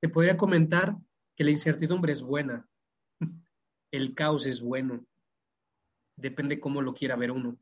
Te 0.00 0.08
podría 0.08 0.36
comentar 0.36 0.96
que 1.36 1.44
la 1.44 1.50
incertidumbre 1.50 2.12
es 2.12 2.22
buena, 2.22 2.68
el 3.92 4.14
caos 4.14 4.46
es 4.46 4.60
bueno, 4.60 5.06
depende 6.16 6.60
cómo 6.60 6.82
lo 6.82 6.94
quiera 6.94 7.16
ver 7.16 7.30
uno. 7.30 7.56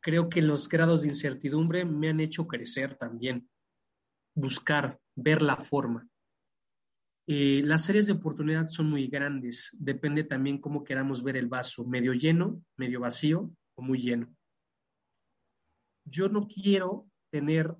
Creo 0.00 0.28
que 0.28 0.42
los 0.42 0.68
grados 0.68 1.02
de 1.02 1.08
incertidumbre 1.08 1.84
me 1.84 2.08
han 2.08 2.20
hecho 2.20 2.46
crecer 2.46 2.96
también, 2.96 3.48
buscar, 4.34 5.00
ver 5.14 5.42
la 5.42 5.56
forma. 5.56 6.08
Eh, 7.34 7.62
las 7.64 7.86
series 7.86 8.08
de 8.08 8.12
oportunidad 8.12 8.66
son 8.66 8.90
muy 8.90 9.06
grandes, 9.06 9.74
depende 9.80 10.22
también 10.22 10.58
cómo 10.58 10.84
queramos 10.84 11.22
ver 11.22 11.38
el 11.38 11.46
vaso, 11.46 11.82
medio 11.86 12.12
lleno, 12.12 12.62
medio 12.76 13.00
vacío 13.00 13.50
o 13.74 13.80
muy 13.80 13.96
lleno. 13.96 14.36
Yo 16.04 16.28
no 16.28 16.42
quiero 16.42 17.08
tener, 17.30 17.74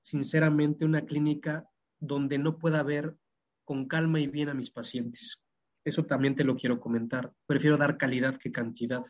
sinceramente, 0.00 0.84
una 0.84 1.02
clínica 1.02 1.68
donde 2.00 2.36
no 2.36 2.58
pueda 2.58 2.82
ver 2.82 3.16
con 3.64 3.86
calma 3.86 4.18
y 4.18 4.26
bien 4.26 4.48
a 4.48 4.54
mis 4.54 4.72
pacientes. 4.72 5.46
Eso 5.84 6.04
también 6.04 6.34
te 6.34 6.42
lo 6.42 6.56
quiero 6.56 6.80
comentar. 6.80 7.32
Prefiero 7.46 7.76
dar 7.76 7.96
calidad 7.98 8.36
que 8.36 8.50
cantidad. 8.50 9.04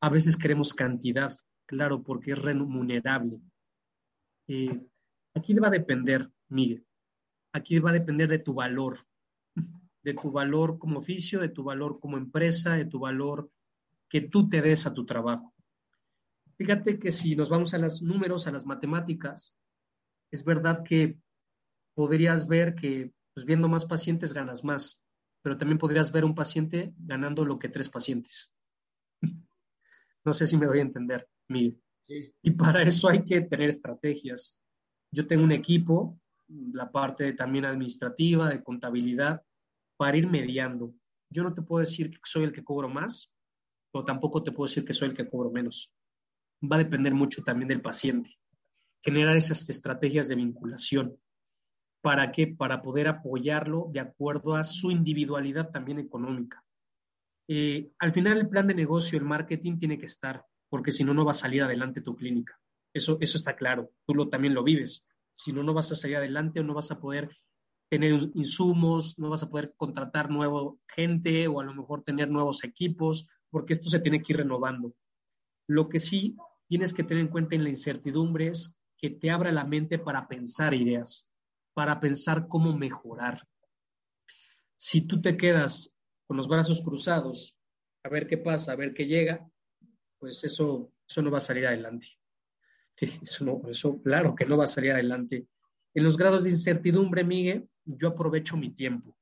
A 0.00 0.10
veces 0.10 0.36
queremos 0.36 0.74
cantidad, 0.74 1.32
claro, 1.64 2.02
porque 2.02 2.32
es 2.32 2.42
remunerable. 2.42 3.38
Eh, 4.48 4.84
aquí 5.32 5.54
va 5.54 5.68
a 5.68 5.78
depender, 5.78 6.28
Miguel. 6.48 6.85
Aquí 7.56 7.78
va 7.78 7.90
a 7.90 7.94
depender 8.00 8.28
de 8.28 8.38
tu 8.38 8.54
valor, 8.54 8.98
de 10.02 10.14
tu 10.14 10.30
valor 10.30 10.78
como 10.78 10.98
oficio, 10.98 11.40
de 11.40 11.48
tu 11.48 11.64
valor 11.64 11.98
como 12.00 12.18
empresa, 12.18 12.74
de 12.74 12.84
tu 12.84 12.98
valor 12.98 13.50
que 14.08 14.20
tú 14.20 14.48
te 14.48 14.60
des 14.62 14.86
a 14.86 14.94
tu 14.94 15.04
trabajo. 15.04 15.54
Fíjate 16.56 16.98
que 16.98 17.10
si 17.10 17.36
nos 17.36 17.50
vamos 17.50 17.74
a 17.74 17.78
los 17.78 18.02
números, 18.02 18.46
a 18.46 18.52
las 18.52 18.66
matemáticas, 18.66 19.54
es 20.30 20.44
verdad 20.44 20.82
que 20.84 21.18
podrías 21.94 22.46
ver 22.46 22.74
que 22.74 23.12
pues, 23.34 23.46
viendo 23.46 23.68
más 23.68 23.84
pacientes 23.84 24.32
ganas 24.32 24.64
más 24.64 25.06
pero 25.46 25.56
también 25.56 25.78
podrías 25.78 26.10
ver 26.10 26.24
un 26.24 26.34
paciente 26.34 26.92
ganando 26.98 27.44
lo 27.44 27.56
que 27.56 27.68
tres 27.68 27.88
pacientes. 27.88 28.52
No 30.24 30.32
sé 30.32 30.44
si 30.48 30.56
me 30.56 30.66
voy 30.66 30.80
a 30.80 30.82
entender, 30.82 31.28
Miguel. 31.46 31.80
Y 32.42 32.50
para 32.50 32.82
eso 32.82 33.08
hay 33.08 33.24
que 33.24 33.42
tener 33.42 33.68
estrategias. 33.68 34.58
Yo 35.12 35.24
tengo 35.28 35.44
un 35.44 35.52
equipo, 35.52 36.20
la 36.48 36.90
parte 36.90 37.32
también 37.32 37.64
administrativa, 37.64 38.48
de 38.48 38.62
contabilidad, 38.62 39.42
para 39.96 40.16
ir 40.16 40.26
mediando. 40.26 40.94
Yo 41.30 41.42
no 41.42 41.54
te 41.54 41.62
puedo 41.62 41.80
decir 41.80 42.10
que 42.10 42.20
soy 42.24 42.44
el 42.44 42.52
que 42.52 42.64
cobro 42.64 42.88
más, 42.88 43.34
o 43.92 44.04
tampoco 44.04 44.42
te 44.42 44.52
puedo 44.52 44.68
decir 44.68 44.84
que 44.84 44.94
soy 44.94 45.08
el 45.08 45.14
que 45.14 45.28
cobro 45.28 45.50
menos. 45.50 45.92
Va 46.62 46.76
a 46.76 46.80
depender 46.80 47.14
mucho 47.14 47.42
también 47.42 47.68
del 47.68 47.82
paciente. 47.82 48.38
Generar 49.02 49.36
esas 49.36 49.68
estrategias 49.68 50.28
de 50.28 50.36
vinculación. 50.36 51.18
¿Para 52.02 52.30
qué? 52.30 52.46
Para 52.46 52.82
poder 52.82 53.08
apoyarlo 53.08 53.88
de 53.92 54.00
acuerdo 54.00 54.54
a 54.54 54.64
su 54.64 54.90
individualidad 54.90 55.70
también 55.70 55.98
económica. 55.98 56.62
Eh, 57.48 57.90
al 57.98 58.12
final 58.12 58.38
el 58.38 58.48
plan 58.48 58.66
de 58.66 58.74
negocio, 58.74 59.18
el 59.18 59.24
marketing 59.24 59.78
tiene 59.78 59.98
que 59.98 60.06
estar, 60.06 60.44
porque 60.68 60.92
si 60.92 61.04
no, 61.04 61.14
no 61.14 61.24
va 61.24 61.30
a 61.30 61.34
salir 61.34 61.62
adelante 61.62 62.00
tu 62.00 62.16
clínica. 62.16 62.58
Eso, 62.92 63.18
eso 63.20 63.36
está 63.36 63.56
claro, 63.56 63.90
tú 64.06 64.14
lo, 64.14 64.28
también 64.28 64.54
lo 64.54 64.64
vives. 64.64 65.06
Si 65.36 65.52
no, 65.52 65.62
no 65.62 65.74
vas 65.74 65.92
a 65.92 65.96
salir 65.96 66.16
adelante 66.16 66.60
o 66.60 66.64
no 66.64 66.74
vas 66.74 66.90
a 66.90 67.00
poder 67.00 67.30
tener 67.88 68.12
insumos, 68.34 69.18
no 69.18 69.30
vas 69.30 69.42
a 69.42 69.48
poder 69.48 69.74
contratar 69.76 70.30
nueva 70.30 70.74
gente 70.88 71.46
o 71.46 71.60
a 71.60 71.64
lo 71.64 71.74
mejor 71.74 72.02
tener 72.02 72.28
nuevos 72.28 72.64
equipos, 72.64 73.28
porque 73.50 73.74
esto 73.74 73.88
se 73.88 74.00
tiene 74.00 74.22
que 74.22 74.32
ir 74.32 74.38
renovando. 74.38 74.94
Lo 75.68 75.88
que 75.88 75.98
sí 76.00 76.36
tienes 76.68 76.92
que 76.92 77.04
tener 77.04 77.22
en 77.22 77.30
cuenta 77.30 77.54
en 77.54 77.62
la 77.62 77.70
incertidumbre 77.70 78.48
es 78.48 78.76
que 78.98 79.10
te 79.10 79.30
abra 79.30 79.52
la 79.52 79.64
mente 79.64 79.98
para 79.98 80.26
pensar 80.26 80.74
ideas 80.74 81.28
para 81.76 82.00
pensar 82.00 82.48
cómo 82.48 82.74
mejorar. 82.74 83.46
Si 84.78 85.02
tú 85.02 85.20
te 85.20 85.36
quedas 85.36 85.94
con 86.26 86.38
los 86.38 86.48
brazos 86.48 86.80
cruzados, 86.80 87.54
a 88.02 88.08
ver 88.08 88.26
qué 88.26 88.38
pasa, 88.38 88.72
a 88.72 88.76
ver 88.76 88.94
qué 88.94 89.04
llega, 89.04 89.46
pues 90.18 90.42
eso, 90.42 90.90
eso 91.06 91.20
no 91.20 91.30
va 91.30 91.36
a 91.36 91.42
salir 91.42 91.66
adelante. 91.66 92.08
Eso, 93.22 93.44
no, 93.44 93.62
eso 93.68 94.00
claro 94.02 94.34
que 94.34 94.46
no 94.46 94.56
va 94.56 94.64
a 94.64 94.68
salir 94.68 94.92
adelante. 94.92 95.46
En 95.94 96.04
los 96.04 96.16
grados 96.16 96.44
de 96.44 96.50
incertidumbre, 96.50 97.24
Miguel, 97.24 97.68
yo 97.84 98.08
aprovecho 98.08 98.56
mi 98.56 98.70
tiempo. 98.70 99.16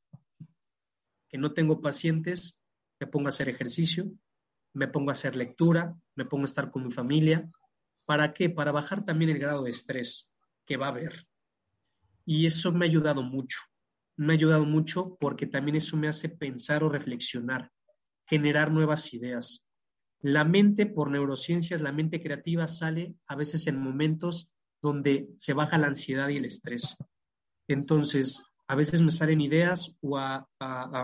Que 1.29 1.39
no 1.39 1.53
tengo 1.53 1.81
pacientes, 1.81 2.59
me 3.01 3.07
pongo 3.07 3.27
a 3.27 3.31
hacer 3.31 3.49
ejercicio, 3.49 4.11
me 4.73 4.89
pongo 4.89 5.11
a 5.11 5.13
hacer 5.13 5.37
lectura, 5.37 5.97
me 6.15 6.25
pongo 6.25 6.43
a 6.43 6.47
estar 6.47 6.71
con 6.71 6.85
mi 6.85 6.91
familia. 6.91 7.51
¿Para 8.07 8.33
qué? 8.33 8.51
Para 8.51 8.73
bajar 8.73 9.05
también 9.05 9.31
el 9.31 9.39
grado 9.39 9.63
de 9.63 9.71
estrés 9.71 10.33
que 10.65 10.77
va 10.77 10.87
a 10.87 10.91
haber. 10.91 11.27
Y 12.25 12.47
eso 12.47 12.73
me 12.73 12.87
ha 12.87 12.89
ayudado 12.89 13.23
mucho. 13.23 13.59
Me 14.17 14.33
ha 14.33 14.37
ayudado 14.37 14.65
mucho 14.65 15.17
porque 15.19 15.47
también 15.47 15.77
eso 15.77 15.97
me 15.97 16.09
hace 16.09 16.29
pensar 16.29 16.85
o 16.85 16.89
reflexionar, 16.89 17.71
generar 18.27 18.71
nuevas 18.71 19.13
ideas. 19.13 19.63
La 20.25 20.43
mente, 20.43 20.87
por 20.87 21.11
neurociencias, 21.11 21.83
la 21.83 21.93
mente 21.93 22.23
creativa 22.23 22.67
sale 22.67 23.15
a 23.27 23.37
veces 23.37 23.67
en 23.67 23.79
momentos 23.79 24.51
donde 24.81 25.29
se 25.37 25.53
baja 25.53 25.77
la 25.77 25.89
ansiedad 25.89 26.31
y 26.31 26.39
el 26.39 26.47
estrés. 26.47 26.97
Entonces, 27.69 28.43
a 28.67 28.75
veces 28.75 29.03
me 29.03 29.11
salen 29.11 29.43
ideas 29.43 29.95
o 30.01 30.17
a, 30.17 30.49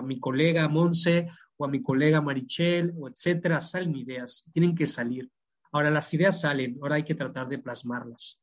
mi 0.02 0.18
colega 0.18 0.66
Monse 0.68 1.28
o 1.58 1.66
a 1.66 1.68
mi 1.68 1.82
colega 1.82 2.22
Marichel 2.22 2.94
o 2.96 3.08
etcétera, 3.08 3.60
salen 3.60 3.94
ideas, 3.94 4.48
tienen 4.54 4.74
que 4.74 4.86
salir. 4.86 5.30
Ahora 5.70 5.90
las 5.90 6.14
ideas 6.14 6.40
salen, 6.40 6.78
ahora 6.80 6.94
hay 6.96 7.04
que 7.04 7.14
tratar 7.14 7.46
de 7.46 7.58
plasmarlas. 7.58 8.42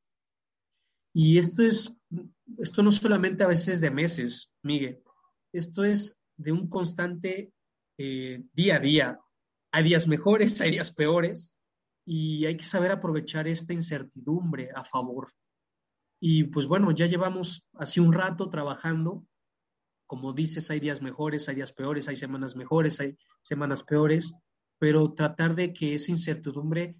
Y 1.12 1.40
esto 1.40 1.63
es, 1.63 2.00
esto 2.60 2.84
no 2.84 2.92
solamente 2.92 3.44
a 3.44 3.48
veces 3.48 3.82
de 3.82 3.90
meses, 3.90 4.54
Miguel, 4.62 5.02
esto 5.52 5.84
es 5.84 6.22
de 6.36 6.52
un 6.52 6.70
constante 6.70 7.52
eh, 7.98 8.44
día 8.54 8.76
a 8.76 8.80
día. 8.80 9.20
Hay 9.78 9.84
días 9.84 10.08
mejores, 10.08 10.60
hay 10.62 10.72
días 10.72 10.92
peores, 10.92 11.56
y 12.04 12.48
hay 12.48 12.58
que 12.58 12.63
saber 12.63 12.92
aprovechar 12.92 13.48
esta 13.48 13.74
incertidumbre 13.74 14.72
a 14.74 14.84
favor. 14.84 15.32
Y 16.20 16.46
pues 16.46 16.66
bueno, 16.66 16.90
ya 16.90 17.06
llevamos 17.06 17.68
así 17.76 18.00
un 18.00 18.12
rato 18.12 18.50
trabajando. 18.50 19.24
Como 20.08 20.34
dices, 20.34 20.72
hay 20.72 20.80
días 20.80 21.04
mejores, 21.04 21.48
hay 21.48 21.58
días 21.58 21.74
peores, 21.74 22.08
hay 22.08 22.16
semanas 22.16 22.56
mejores, 22.56 23.00
hay 23.00 23.16
semanas 23.42 23.84
peores, 23.84 24.34
pero 24.80 25.13
tratar 25.13 25.54
de 25.54 25.74
que 25.74 25.94
esa 25.94 26.12
incertidumbre 26.12 26.96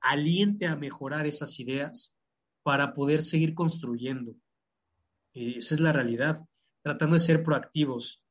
aliente 0.00 0.66
a 0.66 0.74
mejorar 0.74 1.28
esas 1.28 1.60
ideas 1.60 2.16
para 2.64 2.92
poder 2.92 3.22
seguir 3.22 3.54
construyendo. 3.54 4.34
Eh, 5.32 5.58
esa 5.58 5.74
es 5.74 5.80
la 5.80 5.92
realidad, 5.92 6.44
tratando 6.82 7.14
de 7.14 7.20
ser 7.20 7.44
proactivos, 7.44 8.23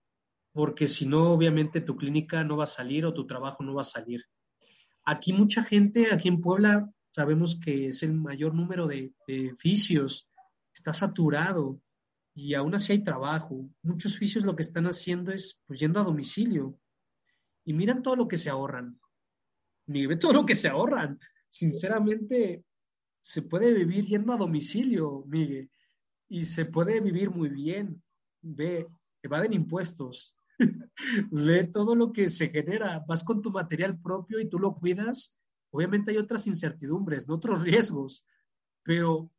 porque 0.53 0.87
si 0.87 1.05
no, 1.05 1.33
obviamente 1.33 1.81
tu 1.81 1.97
clínica 1.97 2.43
no 2.43 2.57
va 2.57 2.65
a 2.65 2.67
salir 2.67 3.05
o 3.05 3.13
tu 3.13 3.25
trabajo 3.25 3.63
no 3.63 3.73
va 3.73 3.81
a 3.81 3.85
salir. 3.85 4.23
Aquí 5.03 5.33
mucha 5.33 5.63
gente, 5.63 6.13
aquí 6.13 6.29
en 6.29 6.39
Puebla, 6.39 6.89
sabemos 7.09 7.59
que 7.59 7.87
es 7.87 8.03
el 8.03 8.13
mayor 8.13 8.53
número 8.53 8.87
de, 8.87 9.13
de 9.27 9.55
está 10.71 10.93
saturado 10.93 11.81
y 12.35 12.53
aún 12.53 12.75
así 12.75 12.93
hay 12.93 13.03
trabajo. 13.03 13.69
Muchos 13.81 14.15
oficios 14.15 14.45
lo 14.45 14.55
que 14.55 14.61
están 14.61 14.85
haciendo 14.85 15.31
es 15.31 15.59
pues, 15.65 15.79
yendo 15.79 15.99
a 15.99 16.03
domicilio. 16.03 16.79
Y 17.65 17.73
miran 17.73 18.01
todo 18.01 18.15
lo 18.15 18.27
que 18.27 18.37
se 18.37 18.49
ahorran. 18.49 18.99
Ve 19.85 20.15
todo 20.15 20.33
lo 20.33 20.45
que 20.45 20.55
se 20.55 20.69
ahorran. 20.69 21.19
Sinceramente, 21.47 22.63
se 23.21 23.41
puede 23.43 23.73
vivir 23.73 24.05
yendo 24.05 24.33
a 24.33 24.37
domicilio, 24.37 25.23
Miguel, 25.27 25.69
y 26.27 26.45
se 26.45 26.65
puede 26.65 26.99
vivir 26.99 27.29
muy 27.29 27.49
bien. 27.49 28.03
Ve, 28.41 28.87
evaden 29.21 29.53
impuestos, 29.53 30.35
ve 31.31 31.65
todo 31.65 31.95
lo 31.95 32.11
que 32.13 32.29
se 32.29 32.49
genera, 32.49 33.03
vas 33.07 33.23
con 33.23 33.41
tu 33.41 33.51
material 33.51 33.99
propio 33.99 34.39
y 34.39 34.49
tú 34.49 34.59
lo 34.59 34.75
cuidas. 34.75 35.37
Obviamente 35.71 36.11
hay 36.11 36.17
otras 36.17 36.47
incertidumbres, 36.47 37.27
otros 37.27 37.61
riesgos, 37.63 38.25
pero, 38.83 39.31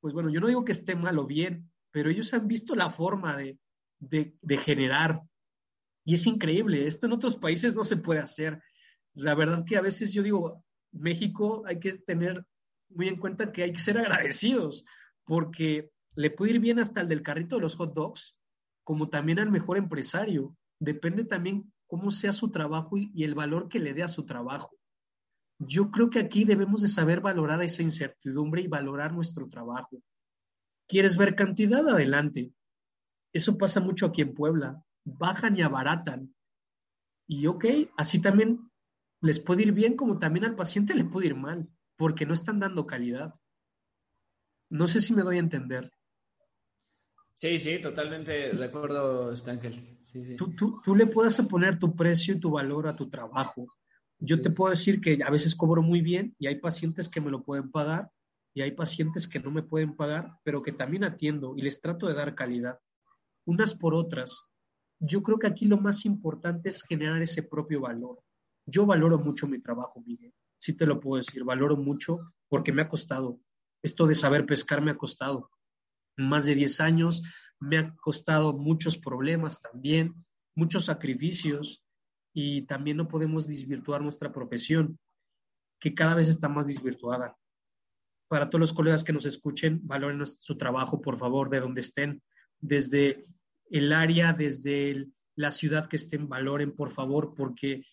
pues 0.00 0.14
bueno, 0.14 0.30
yo 0.30 0.40
no 0.40 0.46
digo 0.46 0.64
que 0.64 0.72
esté 0.72 0.94
mal 0.94 1.18
o 1.18 1.26
bien, 1.26 1.70
pero 1.90 2.10
ellos 2.10 2.32
han 2.32 2.46
visto 2.46 2.74
la 2.74 2.90
forma 2.90 3.36
de, 3.36 3.58
de, 3.98 4.56
generar. 4.56 5.22
Y 6.04 6.14
es 6.14 6.26
increíble, 6.26 6.86
esto 6.86 7.06
en 7.06 7.12
otros 7.12 7.36
países 7.36 7.74
no 7.74 7.84
se 7.84 7.96
puede 7.96 8.20
hacer. 8.20 8.62
La 9.14 9.34
verdad 9.34 9.64
que 9.66 9.76
a 9.76 9.82
veces 9.82 10.12
yo 10.12 10.22
digo, 10.22 10.64
México 10.92 11.64
hay 11.66 11.80
que 11.80 11.94
tener 11.94 12.44
muy 12.90 13.08
en 13.08 13.16
cuenta 13.16 13.52
que 13.52 13.64
hay 13.64 13.72
que 13.72 13.80
ser 13.80 13.98
agradecidos, 13.98 14.84
porque 15.24 15.90
le 16.14 16.30
puede 16.30 16.52
ir 16.52 16.60
bien 16.60 16.78
hasta 16.78 17.00
el 17.00 17.08
del 17.08 17.22
carrito 17.22 17.56
de 17.56 17.62
los 17.62 17.76
hot 17.76 17.94
dogs, 17.94 18.38
como 18.84 19.08
también 19.08 19.38
al 19.38 19.50
mejor 19.50 19.76
empresario. 19.76 20.56
Depende 20.80 21.24
también 21.24 21.72
cómo 21.86 22.10
sea 22.10 22.32
su 22.32 22.50
trabajo 22.50 22.96
y, 22.96 23.24
el 23.24 23.34
valor 23.34 23.68
que 23.68 23.78
le 23.78 23.94
dé 23.94 24.02
a 24.02 24.08
su 24.08 24.24
trabajo. 24.24 24.76
Yo 25.58 25.90
creo 25.90 26.10
que 26.10 26.20
aquí 26.20 26.44
debemos 26.44 26.82
de 26.82 26.88
saber 26.88 27.20
valorar 27.20 27.62
esa 27.62 27.82
incertidumbre 27.82 28.62
y 28.62 28.68
valorar 28.68 29.12
nuestro 29.12 29.48
trabajo. 29.48 30.00
¿Quieres 30.86 31.16
ver 31.16 31.34
cantidad? 31.34 31.88
Adelante. 31.88 32.52
Eso 33.32 33.58
pasa 33.58 33.80
mucho 33.80 34.06
aquí 34.06 34.22
en 34.22 34.34
Puebla. 34.34 34.82
Bajan 35.04 35.56
y 35.56 35.62
abaratan. 35.62 36.34
Y 37.26 37.46
ok, 37.46 37.64
así 37.96 38.20
también 38.20 38.70
les 39.20 39.40
puede 39.40 39.62
ir 39.62 39.72
bien 39.72 39.96
como 39.96 40.18
también 40.18 40.44
al 40.44 40.54
paciente 40.54 40.94
le 40.94 41.04
puede 41.04 41.26
ir 41.26 41.34
mal, 41.34 41.68
porque 41.96 42.24
no 42.24 42.32
están 42.34 42.60
dando 42.60 42.86
calidad. 42.86 43.34
No 44.70 44.86
sé 44.86 45.00
si 45.00 45.14
me 45.14 45.22
doy 45.22 45.36
a 45.36 45.40
entender. 45.40 45.90
Sí, 47.38 47.60
sí, 47.60 47.78
totalmente 47.80 48.52
de 48.52 48.64
acuerdo, 48.64 49.34
Stángel. 49.36 49.72
Tú, 50.36 50.80
tú, 50.82 50.96
le 50.96 51.06
puedes 51.06 51.40
poner 51.42 51.78
tu 51.78 51.94
precio 51.94 52.34
y 52.34 52.40
tu 52.40 52.50
valor 52.50 52.88
a 52.88 52.96
tu 52.96 53.08
trabajo. 53.08 53.76
Yo 54.18 54.42
te 54.42 54.50
puedo 54.50 54.70
decir 54.70 55.00
que 55.00 55.18
a 55.24 55.30
veces 55.30 55.54
cobro 55.54 55.80
muy 55.80 56.00
bien 56.00 56.34
y 56.40 56.48
hay 56.48 56.56
pacientes 56.56 57.08
que 57.08 57.20
me 57.20 57.30
lo 57.30 57.44
pueden 57.44 57.70
pagar 57.70 58.10
y 58.54 58.62
hay 58.62 58.72
pacientes 58.72 59.28
que 59.28 59.38
no 59.38 59.52
me 59.52 59.62
pueden 59.62 59.94
pagar, 59.94 60.32
pero 60.42 60.62
que 60.62 60.72
también 60.72 61.04
atiendo 61.04 61.54
y 61.56 61.62
les 61.62 61.80
trato 61.80 62.08
de 62.08 62.14
dar 62.14 62.34
calidad. 62.34 62.80
Unas 63.44 63.72
por 63.72 63.94
otras. 63.94 64.44
Yo 64.98 65.22
creo 65.22 65.38
que 65.38 65.46
aquí 65.46 65.66
lo 65.66 65.76
más 65.76 66.04
importante 66.06 66.70
es 66.70 66.82
generar 66.82 67.22
ese 67.22 67.44
propio 67.44 67.82
valor. 67.82 68.18
Yo 68.66 68.84
valoro 68.84 69.16
mucho 69.18 69.46
mi 69.46 69.60
trabajo, 69.60 70.02
Miguel. 70.04 70.34
Sí 70.58 70.76
te 70.76 70.86
lo 70.86 70.98
puedo 70.98 71.18
decir, 71.18 71.44
valoro 71.44 71.76
mucho 71.76 72.18
porque 72.48 72.72
me 72.72 72.82
ha 72.82 72.88
costado. 72.88 73.38
Esto 73.80 74.08
de 74.08 74.16
saber 74.16 74.44
pescar 74.44 74.82
me 74.82 74.90
ha 74.90 74.96
costado. 74.96 75.50
Más 76.18 76.44
de 76.44 76.54
10 76.54 76.80
años 76.80 77.22
me 77.60 77.78
ha 77.78 77.94
costado 77.96 78.52
muchos 78.52 78.98
problemas 78.98 79.60
también, 79.60 80.14
muchos 80.54 80.84
sacrificios 80.84 81.84
y 82.34 82.62
también 82.62 82.96
no 82.96 83.08
podemos 83.08 83.46
desvirtuar 83.46 84.02
nuestra 84.02 84.32
profesión, 84.32 84.98
que 85.80 85.94
cada 85.94 86.14
vez 86.14 86.28
está 86.28 86.48
más 86.48 86.66
desvirtuada. 86.66 87.36
Para 88.28 88.50
todos 88.50 88.60
los 88.60 88.72
colegas 88.72 89.04
que 89.04 89.12
nos 89.12 89.24
escuchen, 89.24 89.80
valoren 89.84 90.26
su 90.26 90.56
trabajo, 90.58 91.00
por 91.00 91.16
favor, 91.16 91.48
de 91.48 91.60
donde 91.60 91.80
estén, 91.80 92.22
desde 92.60 93.24
el 93.70 93.92
área, 93.92 94.32
desde 94.32 95.08
la 95.36 95.50
ciudad 95.50 95.88
que 95.88 95.96
estén, 95.96 96.28
valoren, 96.28 96.74
por 96.74 96.90
favor, 96.90 97.34
porque 97.34 97.84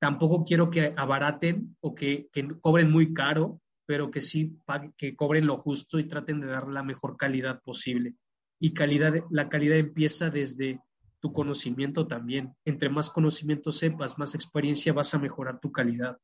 tampoco 0.00 0.44
quiero 0.44 0.70
que 0.70 0.94
abaraten 0.96 1.76
o 1.80 1.94
que, 1.94 2.28
cobren 2.60 2.90
muy 2.90 3.14
caro, 3.14 3.60
pero 3.86 4.10
que 4.10 4.20
sí 4.20 4.58
que 4.96 5.14
cobren 5.14 5.46
lo 5.46 5.58
justo 5.58 5.98
y 5.98 6.08
traten 6.08 6.40
de 6.40 6.46
dar 6.46 6.68
la 6.68 6.82
mejor 6.82 7.16
calidad 7.16 7.60
posible. 7.62 8.14
Y 8.58 8.72
calidad, 8.72 9.14
la 9.30 9.48
calidad 9.48 9.76
empieza 9.76 10.30
desde 10.30 10.80
tu 11.20 11.32
conocimiento 11.32 12.06
también. 12.06 12.54
Entre 12.64 12.88
más 12.88 13.10
conocimiento 13.10 13.72
sepas, 13.72 14.18
más 14.18 14.34
experiencia 14.34 14.92
vas 14.92 15.14
a 15.14 15.18
mejorar 15.18 15.60
tu 15.60 15.72
calidad. 15.72 16.18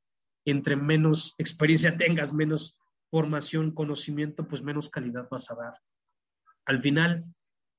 Entre 0.44 0.77
menos 0.77 1.35
experiencia 1.38 1.96
tengas, 1.99 2.33
menos 2.33 2.79
formación, 3.11 3.73
conocimiento, 3.73 4.46
pues 4.46 4.62
menos 4.62 4.88
calidad 4.88 5.29
vas 5.31 5.51
a 5.51 5.55
dar. 5.55 5.75
Al 6.66 6.81
final, 6.81 7.25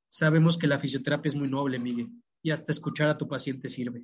sabemos 0.07 0.57
que 0.57 0.67
la 0.67 0.79
fisioterapia 0.79 1.29
es 1.29 1.35
muy 1.35 1.49
noble, 1.49 1.79
Miguel, 1.79 2.09
y 2.43 2.51
hasta 2.51 2.71
escuchar 2.71 3.07
a 3.07 3.17
tu 3.17 3.27
paciente 3.27 3.69
sirve. 3.69 4.03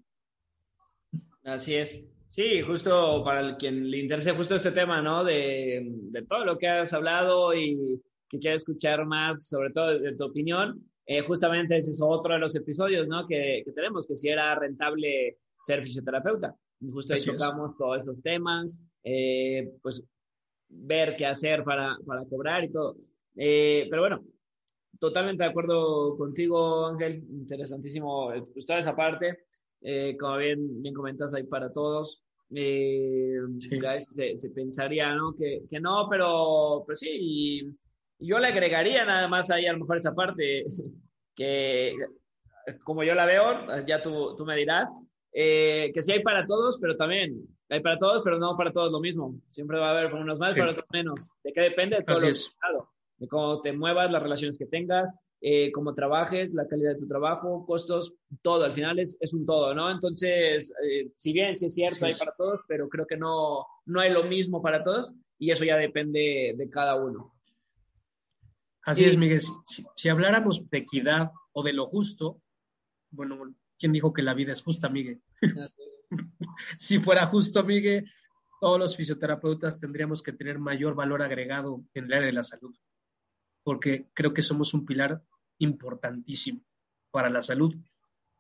Así 1.44 1.76
es. 1.76 2.04
Sí, 2.30 2.62
justo 2.62 3.24
para 3.24 3.42
el, 3.42 3.58
quien 3.58 3.90
le 3.90 4.00
interese 4.00 4.34
justo 4.34 4.56
este 4.56 4.72
tema, 4.72 5.02
¿no? 5.02 5.24
De, 5.24 5.86
de, 6.12 6.22
todo 6.24 6.46
lo 6.46 6.58
que 6.58 6.68
has 6.68 6.94
hablado 6.94 7.54
y 7.54 8.02
que 8.30 8.40
quiere 8.40 8.58
escuchar 8.58 9.06
más, 9.06 9.48
sobre 9.48 9.72
todo 9.72 9.98
de, 10.00 10.16
tu 10.16 10.26
opinión, 10.26 10.84
eh, 11.06 11.22
justamente 11.22 11.78
ese 11.78 11.92
es 11.92 12.02
otro 12.04 12.34
de 12.34 12.40
los 12.40 12.56
episodios, 12.56 13.08
¿no? 13.08 13.26
Que, 13.26 13.62
que, 13.63 13.72
tenemos, 13.72 14.08
que 14.08 14.16
si 14.16 14.30
era 14.30 14.54
rentable 14.56 15.38
ser 15.60 15.82
fisioterapeuta. 15.84 16.56
Justo 16.92 17.13
ahí 17.13 17.24
tocamos 17.26 17.76
todos 17.78 18.02
esos 18.02 18.22
temas, 18.22 18.84
eh, 19.04 19.72
pues 19.82 20.04
ver 20.70 21.16
qué 21.16 21.26
hacer 21.26 21.63
para, 21.63 21.98
para 22.06 22.26
cobrar 22.26 22.63
y 22.63 22.72
todo. 22.72 22.98
Eh, 23.36 23.88
pero 23.90 24.02
bueno, 24.02 24.24
totalmente 25.00 25.44
de 25.44 25.50
acuerdo 25.50 26.18
contigo, 26.18 26.88
Ángel. 26.88 27.24
Interesantísimo 27.30 28.34
eh, 28.34 28.44
pues, 28.54 28.66
toda 28.66 28.80
esa 28.80 28.96
parte. 28.96 29.46
Eh, 29.82 30.18
como 30.20 30.38
bien, 30.38 30.82
bien 30.82 30.94
comentas, 30.94 31.34
ahí 31.34 31.44
para 31.44 31.72
todos. 31.72 32.24
Eh, 32.54 33.36
se, 33.60 34.38
se, 34.38 34.50
pensaría 34.52 35.13
¿no? 35.16 35.36
Que, 35.36 35.63
que, 35.70 35.80
no, 35.80 36.08
pero, 36.10 36.84
pero 36.86 36.96
sí. 36.96 37.10
Y, 37.12 37.76
yo 38.20 38.40
le 38.40 38.48
agregaría 38.48 39.06
nada 39.06 39.28
más 39.28 39.52
ahí 39.52 39.68
a 39.68 39.74
lo 39.74 39.80
mejor 39.80 39.98
esa 39.98 40.16
parte 40.16 40.66
que, 41.36 41.94
como 42.84 43.04
yo 43.04 43.13
la 43.13 43.26
veo, 43.26 43.86
ya 43.86 44.02
tú, 44.02 44.36
tú 44.36 44.44
me 44.44 44.56
dirás, 44.56 44.92
que 45.32 45.94
sí 46.00 46.13
hay 46.13 46.24
para 46.24 46.48
todos, 46.48 46.80
pero 46.82 46.98
también 46.98 47.48
hay 47.70 47.82
para 47.82 47.98
todos, 47.98 48.24
pero 48.24 48.40
no 48.40 48.58
para 48.58 48.72
todos 48.72 48.92
lo 48.92 49.00
mismo. 49.00 49.36
Siempre 49.50 49.78
va 49.78 49.90
a 49.90 49.92
haber 49.92 50.13
unos 50.13 50.40
más, 50.40 50.56
para 50.56 50.72
otros 50.72 50.86
menos. 50.92 51.30
¿De 51.44 51.54
qué 51.54 51.62
depende? 51.62 51.98
De 51.98 52.04
todo 52.04 52.22
lo 52.22 52.90
De 53.18 53.28
cómo 53.28 53.62
te 53.62 53.74
muevas, 53.74 54.12
las 54.12 54.24
relaciones 54.24 54.58
que 54.58 54.66
tengas, 54.66 55.16
eh, 55.41 55.71
cómo 55.71 55.93
trabajes, 55.93 56.54
la 56.54 56.67
calidad 56.67 56.91
de 56.91 56.97
tu 56.97 57.08
trabajo, 57.08 57.65
costos, 57.65 58.15
todo. 58.41 58.63
Al 58.63 58.73
final 58.73 59.00
es, 59.00 59.17
es 59.19 59.34
un 59.34 59.45
todo, 59.45 59.73
¿no? 59.73 59.91
Entonces, 59.91 60.73
eh, 60.84 61.12
si 61.15 61.34
bien 61.34 61.56
sí 61.56 61.67
es 61.67 61.76
cierto, 61.76 62.06
hay 62.06 62.13
para 62.17 62.34
todos, 62.38 62.62
pero 62.67 62.89
creo 62.89 63.06
que 63.06 63.17
no, 63.17 63.65
no 63.86 64.00
hay 64.00 64.12
lo 64.12 64.23
mismo 64.23 64.62
para 64.62 64.84
todos 64.84 65.13
y 65.38 65.52
eso 65.52 65.63
ya 65.63 65.78
depende 65.78 66.56
de 66.58 66.69
cada 66.69 66.95
uno. 66.95 67.34
Así 68.84 69.06
es, 69.06 69.17
Miguel. 69.17 69.41
Si, 69.41 69.86
si, 69.95 70.10
habláramos 70.10 70.69
de 70.69 70.78
equidad 70.78 71.32
o 71.52 71.62
de 71.62 71.73
lo 71.73 71.88
justo, 71.88 72.41
bueno, 73.12 73.54
¿quién 73.78 73.91
dijo 73.91 74.13
que 74.13 74.23
la 74.23 74.34
vida 74.34 74.54
es 74.54 74.62
justa, 74.62 74.89
Miguel? 74.89 75.21
si 76.78 76.97
fuera 76.97 77.26
justo, 77.26 77.63
Miguel, 77.63 78.10
todos 78.60 78.80
los 78.80 78.95
fisioterapeutas 78.95 79.78
tendríamos 79.78 80.23
que 80.23 80.34
tener 80.34 80.58
mayor 80.58 80.95
valor 80.95 81.21
agregado 81.21 81.84
en 81.93 82.06
el 82.06 82.13
área 82.13 82.28
de 82.28 82.34
la 82.34 82.43
salud, 82.43 82.76
porque 83.68 84.08
creo 84.14 84.34
que 84.34 84.42
somos 84.42 84.74
un 84.74 84.86
pilar 84.86 85.22
importantísimo 85.58 86.62
para 87.12 87.30
la 87.30 87.42
salud. 87.42 87.76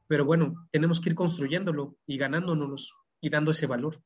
Pero 0.07 0.23
bueno, 0.23 0.69
tenemos 0.71 1.01
que 1.01 1.09
ir 1.09 1.15
construyéndolo 1.15 1.97
y 2.05 2.17
ganándonos 2.17 2.95
y 3.19 3.29
dando 3.29 3.51
ese 3.51 3.67
valor. 3.67 4.01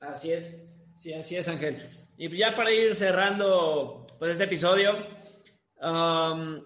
Así 0.00 0.32
es, 0.32 0.68
sí, 0.96 1.12
así 1.12 1.36
es, 1.36 1.46
Ángel. 1.46 1.80
Y 2.16 2.36
ya 2.36 2.56
para 2.56 2.72
ir 2.72 2.96
cerrando 2.96 4.04
pues, 4.18 4.32
este 4.32 4.44
episodio, 4.44 5.06
um, 5.80 6.60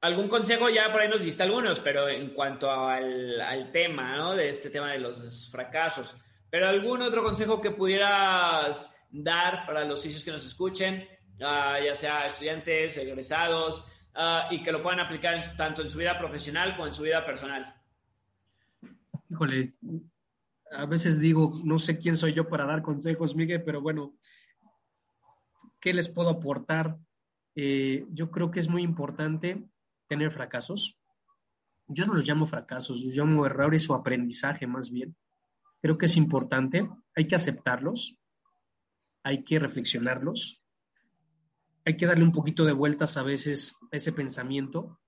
algún 0.00 0.26
consejo 0.26 0.68
ya 0.68 0.90
por 0.90 1.02
ahí 1.02 1.08
nos 1.08 1.24
diste 1.24 1.44
algunos, 1.44 1.78
pero 1.78 2.08
en 2.08 2.34
cuanto 2.34 2.68
al, 2.68 3.70
tema, 3.72 4.16
¿no? 4.16 4.34
De 4.34 4.48
este 4.48 4.70
tema 4.70 4.90
de 4.90 4.98
los 4.98 5.48
fracasos. 5.52 6.16
Pero 6.50 6.66
algún 6.66 7.02
otro 7.02 7.22
consejo 7.22 7.60
que 7.60 7.70
pudieras 7.70 8.92
dar 9.08 9.64
para 9.66 9.84
los 9.84 10.02
sitios 10.02 10.24
que 10.24 10.32
nos 10.32 10.44
escuchen, 10.44 11.06
ah, 11.40 11.78
ya 11.84 11.94
sea 11.94 12.26
estudiantes, 12.26 12.96
egresados, 12.96 13.84
uh, 14.14 14.52
y 14.52 14.62
que 14.62 14.72
lo 14.72 14.82
puedan 14.82 15.00
aplicar 15.00 15.40
tanto 15.56 15.82
en 15.82 15.90
su 15.90 15.98
vida 15.98 16.18
profesional 16.18 16.74
como 16.74 16.86
en 16.86 16.94
su 16.94 17.02
vida 17.02 17.24
personal. 17.24 17.74
Híjole, 19.28 19.74
a 20.72 20.86
veces 20.86 21.20
digo, 21.20 21.60
no 21.64 21.78
sé 21.78 21.98
quién 21.98 22.16
soy 22.16 22.32
yo 22.32 22.48
para 22.48 22.66
dar 22.66 22.82
consejos, 22.82 23.34
Miguel, 23.34 23.62
pero 23.62 23.80
bueno, 23.80 24.16
¿qué 25.80 25.92
les 25.92 26.08
puedo 26.08 26.30
aportar? 26.30 26.98
Eh, 27.54 28.06
yo 28.10 28.30
creo 28.30 28.50
que 28.50 28.60
es 28.60 28.68
muy 28.68 28.82
importante 28.82 29.68
tener 30.08 30.30
fracasos. 30.30 30.98
Yo 31.88 32.06
no 32.06 32.14
los 32.14 32.26
llamo 32.26 32.46
fracasos, 32.46 33.04
los 33.04 33.14
llamo 33.14 33.46
errores 33.46 33.88
o 33.88 33.94
aprendizaje 33.94 34.66
más 34.66 34.90
bien. 34.90 35.16
Creo 35.80 35.98
que 35.98 36.06
es 36.06 36.16
importante, 36.16 36.88
hay 37.14 37.26
que 37.26 37.36
aceptarlos, 37.36 38.18
hay 39.22 39.44
que 39.44 39.58
reflexionarlos, 39.58 40.62
hay 41.86 41.96
que 41.96 42.06
darle 42.06 42.24
un 42.24 42.32
poquito 42.32 42.64
de 42.64 42.72
vueltas 42.72 43.16
a 43.16 43.22
veces 43.22 43.76
a 43.92 43.96
ese 43.96 44.12
pensamiento 44.12 45.00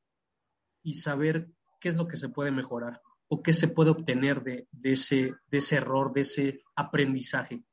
y 0.84 0.94
saber 0.94 1.50
qué 1.80 1.88
es 1.88 1.96
lo 1.96 2.06
que 2.06 2.16
se 2.16 2.28
puede 2.28 2.52
mejorar 2.52 3.02
o 3.26 3.42
qué 3.42 3.52
se 3.52 3.68
puede 3.68 3.90
obtener 3.90 4.42
de, 4.42 4.68
ese, 4.84 5.34
de 5.48 5.58
ese 5.58 5.76
error, 5.76 6.12
de 6.14 6.20
ese 6.20 6.62
aprendizaje. 6.76 7.64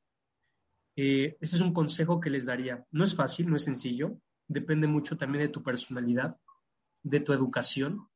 Eh, 0.96 1.36
ese 1.40 1.56
es 1.56 1.62
un 1.62 1.72
consejo 1.72 2.20
que 2.20 2.30
les 2.30 2.46
daría. 2.46 2.84
No 2.90 3.04
es 3.04 3.14
fácil, 3.14 3.48
no 3.48 3.54
es 3.54 3.62
sencillo, 3.62 4.20
depende 4.48 4.88
mucho 4.88 5.16
también 5.16 5.44
de 5.44 5.52
tu 5.52 5.62
personalidad, 5.62 6.36
de 7.02 7.20
tu 7.20 7.32
educación, 7.32 8.08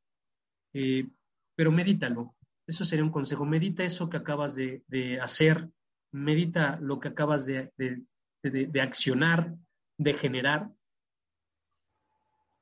eh, 0.74 1.08
pero 1.54 1.70
medítalo. 1.70 2.34
Eso 2.66 2.84
sería 2.84 3.04
un 3.04 3.12
consejo. 3.12 3.46
Medita 3.46 3.84
eso 3.84 4.10
que 4.10 4.16
acabas 4.16 4.56
de, 4.56 4.82
hacer, 5.22 5.70
medita 6.10 6.78
lo 6.80 6.98
que 6.98 7.08
acabas 7.08 7.46
de, 7.46 7.72
de 7.76 8.80
accionar, 8.80 9.56
de 9.96 10.12
generar. 10.14 10.70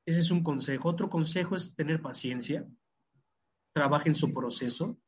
Ese 0.09 0.21
es 0.21 0.31
un 0.31 0.41
consejo. 0.41 0.89
Otro 0.89 1.07
consejo 1.07 1.55
es 1.55 1.75
tener 1.75 2.01
paciencia. 2.01 2.67
Trabaja 3.75 4.05
en 4.07 4.15
su 4.15 4.33
proceso. 4.33 4.99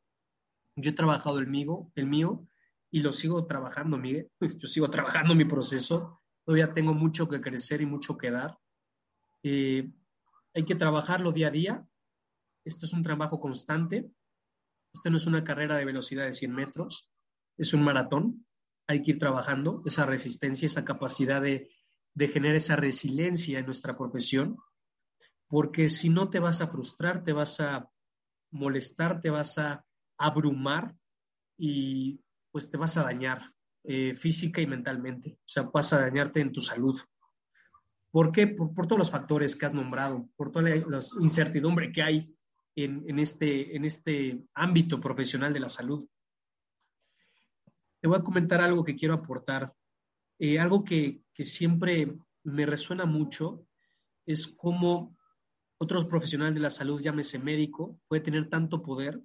Yo 0.76 0.92
he 0.92 0.94
trabajado 0.94 1.40
el 1.40 1.48
mío, 1.48 1.92
el 1.96 2.06
mío 2.06 2.48
y 2.92 3.00
lo 3.00 3.12
sigo 3.12 3.48
trabajando, 3.48 3.98
Miguel. 3.98 4.30
Yo 4.60 4.68
sigo 4.68 4.92
trabajando 4.92 5.34
mi 5.34 5.46
proceso. 5.46 6.22
Todavía 6.46 6.72
tengo 6.76 6.94
mucho 6.94 7.28
que 7.28 7.42
crecer 7.42 7.82
y 7.82 7.88
mucho 7.88 8.16
que 8.16 8.30
dar. 8.30 8.60
Eh, 9.42 9.92
hay 10.54 10.66
que 10.66 10.76
trabajarlo 10.76 11.32
día 11.32 11.48
a 11.48 11.52
día. 11.52 11.88
Esto 12.64 12.86
es 12.86 12.94
un 12.94 13.02
trabajo 13.02 13.40
constante. 13.40 14.12
Esto 14.94 15.10
no 15.10 15.18
es 15.18 15.26
una 15.26 15.44
carrera 15.44 15.78
de 15.78 15.86
velocidad 15.86 16.26
de 16.26 16.34
100 16.34 16.54
metros, 16.54 17.10
es 17.58 17.74
un 17.74 17.82
maratón. 17.82 18.46
Hay 18.88 19.02
que 19.02 19.12
ir 19.12 19.18
trabajando 19.18 19.82
esa 19.84 20.06
resistencia, 20.06 20.68
esa 20.68 20.86
capacidad 20.86 21.42
de, 21.42 21.72
de 22.14 22.28
generar 22.28 22.56
esa 22.56 22.76
resiliencia 22.76 23.58
en 23.58 23.66
nuestra 23.66 23.98
profesión, 23.98 24.58
porque 25.52 25.90
si 25.90 26.08
no 26.08 26.30
te 26.30 26.40
vas 26.40 26.62
a 26.62 26.68
frustrar, 26.68 27.22
te 27.22 27.34
vas 27.34 27.60
a 27.60 27.86
molestar, 28.52 29.20
te 29.20 29.30
vas 29.30 29.58
a 29.58 29.86
abrumar 30.18 30.96
y 31.58 32.22
pues 32.50 32.70
te 32.70 32.78
vas 32.78 32.96
a 32.98 33.04
dañar 33.04 33.54
eh, 33.84 34.16
física 34.16 34.62
y 34.62 34.66
mentalmente, 34.66 35.34
o 35.34 35.48
sea, 35.48 35.64
vas 35.64 35.92
a 35.92 36.00
dañarte 36.00 36.40
en 36.40 36.54
tu 36.54 36.62
salud. 36.62 36.98
¿Por 38.12 38.32
qué? 38.32 38.48
Por, 38.48 38.88
todos 38.88 38.98
los 38.98 39.12
factores 39.12 39.58
que 39.58 39.66
has 39.66 39.74
nombrado, 39.74 40.30
por 40.38 40.52
toda 40.52 40.70
la, 40.70 41.00
incertidumbre 41.20 41.92
que 41.92 42.02
hay 42.02 42.38
en, 42.76 43.20
este, 43.20 43.76
en 43.76 43.84
este 43.84 44.42
ámbito 44.54 45.02
profesional 45.02 45.52
de 45.52 45.60
la 45.60 45.70
salud. 45.70 46.08
Te 48.00 48.08
voy 48.08 48.18
a 48.18 48.24
comentar 48.24 48.62
algo 48.62 48.86
que 48.86 48.96
quiero 48.96 49.16
aportar. 49.16 49.74
Eh, 50.40 50.60
algo 50.60 50.84
que, 50.84 51.24
que 51.34 51.44
siempre 51.44 52.18
me 52.44 52.66
resuena 52.66 53.06
mucho 53.06 53.66
es 54.26 54.48
cómo 54.48 55.18
otros 55.82 56.06
profesionales 56.06 56.54
de 56.54 56.62
la 56.62 56.70
salud, 56.70 57.02
llámese 57.02 57.40
médico, 57.40 58.00
puede 58.08 58.22
tener 58.22 58.50
tanto 58.50 58.84
poder 58.84 59.20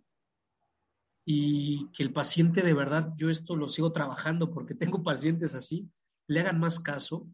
y 1.27 1.90
que 1.90 2.03
el 2.03 2.14
paciente 2.14 2.62
de 2.62 2.73
verdad, 2.73 3.12
yo 3.14 3.29
esto 3.29 3.57
lo 3.57 3.69
sigo 3.69 3.92
trabajando 3.92 4.51
porque 4.51 4.75
tengo 4.75 5.03
pacientes 5.03 5.55
así, 5.55 5.90
le 6.27 6.40
hagan 6.40 6.59
más 6.59 6.81
caso, 6.81 7.29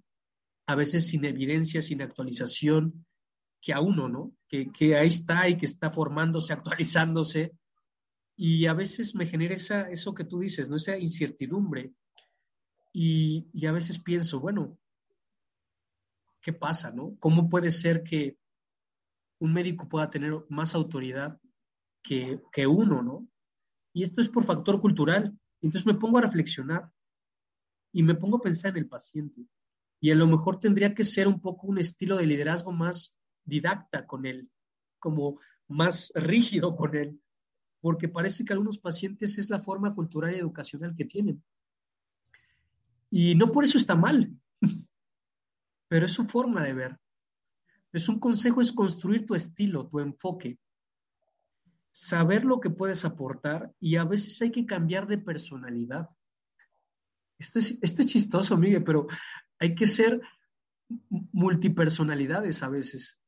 a 0.66 0.74
veces 0.74 1.06
sin 1.06 1.24
evidencia, 1.24 1.82
sin 1.82 2.02
actualización, 2.02 3.06
que 3.60 3.72
a 3.72 3.80
uno, 3.80 4.08
¿no? 4.08 4.32
Que, 4.48 4.72
que 4.72 4.96
ahí 4.96 5.06
está 5.06 5.48
y 5.48 5.56
que 5.56 5.66
está 5.66 5.92
formándose, 5.92 6.52
actualizándose. 6.54 7.52
Y 8.36 8.66
a 8.66 8.74
veces 8.74 9.14
me 9.14 9.26
genera 9.26 9.54
esa, 9.54 9.88
eso 9.88 10.14
que 10.14 10.24
tú 10.24 10.40
dices, 10.40 10.68
¿no? 10.68 10.76
Esa 10.76 10.98
incertidumbre. 10.98 11.92
Y, 12.92 13.46
y 13.52 13.66
a 13.66 13.72
veces 13.72 14.00
pienso, 14.00 14.40
bueno, 14.40 14.76
¿qué 16.40 16.52
pasa, 16.52 16.90
no? 16.90 17.14
¿Cómo 17.20 17.48
puede 17.48 17.70
ser 17.70 18.02
que 18.02 18.36
un 19.42 19.52
médico 19.52 19.88
pueda 19.88 20.08
tener 20.08 20.32
más 20.50 20.72
autoridad 20.76 21.36
que, 22.00 22.40
que 22.52 22.64
uno, 22.64 23.02
¿no? 23.02 23.28
Y 23.92 24.04
esto 24.04 24.20
es 24.20 24.28
por 24.28 24.44
factor 24.44 24.80
cultural. 24.80 25.36
Entonces 25.60 25.84
me 25.84 25.98
pongo 25.98 26.18
a 26.18 26.20
reflexionar 26.20 26.88
y 27.92 28.04
me 28.04 28.14
pongo 28.14 28.36
a 28.36 28.40
pensar 28.40 28.70
en 28.70 28.76
el 28.76 28.88
paciente. 28.88 29.44
Y 30.00 30.12
a 30.12 30.14
lo 30.14 30.28
mejor 30.28 30.60
tendría 30.60 30.94
que 30.94 31.02
ser 31.02 31.26
un 31.26 31.40
poco 31.40 31.66
un 31.66 31.78
estilo 31.78 32.16
de 32.16 32.26
liderazgo 32.26 32.70
más 32.70 33.18
didacta 33.44 34.06
con 34.06 34.26
él, 34.26 34.48
como 35.00 35.40
más 35.66 36.12
rígido 36.14 36.76
con 36.76 36.94
él, 36.94 37.20
porque 37.80 38.08
parece 38.08 38.44
que 38.44 38.52
algunos 38.52 38.78
pacientes 38.78 39.38
es 39.38 39.50
la 39.50 39.58
forma 39.58 39.92
cultural 39.92 40.36
y 40.36 40.38
educacional 40.38 40.94
que 40.94 41.04
tienen. 41.04 41.42
Y 43.10 43.34
no 43.34 43.50
por 43.50 43.64
eso 43.64 43.76
está 43.76 43.96
mal, 43.96 44.32
pero 45.88 46.06
es 46.06 46.12
su 46.12 46.26
forma 46.26 46.62
de 46.62 46.74
ver. 46.74 47.01
Es 47.92 48.08
un 48.08 48.18
consejo 48.18 48.60
es 48.60 48.72
construir 48.72 49.26
tu 49.26 49.34
estilo, 49.34 49.86
tu 49.86 50.00
enfoque, 50.00 50.58
saber 51.90 52.44
lo 52.44 52.58
que 52.58 52.70
puedes 52.70 53.04
aportar 53.04 53.70
y 53.78 53.96
a 53.96 54.04
veces 54.04 54.40
hay 54.40 54.50
que 54.50 54.64
cambiar 54.64 55.06
de 55.06 55.18
personalidad. 55.18 56.08
Esto 57.38 57.58
es, 57.58 57.78
esto 57.82 58.02
es 58.02 58.06
chistoso, 58.06 58.56
Miguel, 58.56 58.82
pero 58.82 59.06
hay 59.58 59.74
que 59.74 59.86
ser 59.86 60.20
multipersonalidades 61.10 62.62
a 62.62 62.68
veces. 62.68 63.20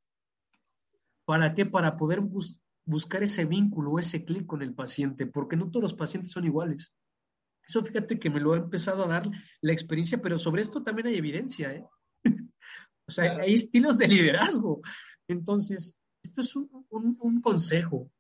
¿Para 1.25 1.55
qué? 1.55 1.67
Para 1.67 1.97
poder 1.97 2.23
buscar 2.85 3.23
ese 3.23 3.45
vínculo, 3.45 3.99
ese 3.99 4.25
clic 4.25 4.47
con 4.47 4.63
el 4.63 4.75
paciente, 4.75 5.27
porque 5.27 5.57
no 5.57 5.71
todos 5.71 5.83
los 5.83 5.95
pacientes 5.95 6.33
son 6.33 6.45
iguales. 6.45 6.95
Eso 7.67 7.83
fíjate 7.83 8.19
que 8.19 8.31
me 8.31 8.41
lo 8.41 8.53
ha 8.53 8.59
empezado 8.59 9.05
a 9.05 9.09
dar 9.09 9.31
la 9.61 9.73
experiencia, 9.73 10.21
pero 10.21 10.39
sobre 10.39 10.63
esto 10.63 10.83
también 10.83 11.09
hay 11.09 11.17
evidencia, 11.17 11.73
¿eh? 11.73 11.87
O 13.09 13.13
sea, 13.13 13.37
hay 13.39 13.55
estilos 13.55 13.99
de 13.99 14.09
liderazgo. 14.09 14.81
Entonces, 15.29 15.97
esto 16.23 16.41
es 16.41 16.57
un 16.57 17.41
consejo. 17.43 18.11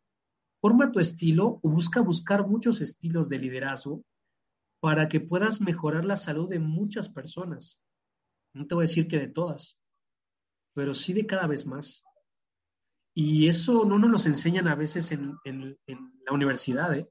Forma 0.60 0.92
tu 0.92 0.98
estilo 0.98 1.60
o 1.62 1.68
busca 1.68 2.00
buscar 2.00 2.46
muchos 2.46 2.80
estilos 2.80 3.28
de 3.28 3.38
liderazgo 3.38 4.02
para 4.80 5.08
que 5.08 5.20
puedas 5.20 5.60
mejorar 5.60 6.04
la 6.04 6.16
salud 6.16 6.48
de 6.48 6.58
muchas 6.58 7.08
personas. 7.08 7.80
No 8.54 8.66
te 8.66 8.74
voy 8.74 8.84
a 8.84 8.88
decir 8.88 9.08
que 9.08 9.18
de 9.18 9.28
todas, 9.28 9.78
pero 10.74 10.94
sí 10.94 11.12
de 11.12 11.26
cada 11.26 11.46
vez 11.46 11.66
más. 11.66 12.04
Y 13.14 13.48
eso 13.48 13.84
no 13.84 13.98
nos 13.98 14.10
lo 14.10 14.30
enseñan 14.30 14.68
a 14.68 14.74
veces 14.74 15.10
en, 15.12 15.38
la 15.46 16.32
universidad. 16.32 16.94
¿eh? 16.94 17.08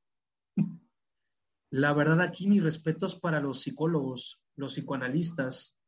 La 1.71 1.93
verdad 1.93 2.21
aquí 2.21 2.47
mis 2.47 2.63
respetos 2.63 3.15
para 3.15 3.39
los 3.39 3.61
psicólogos, 3.61 4.41
los 4.55 4.73
psicoanalistas. 4.73 5.79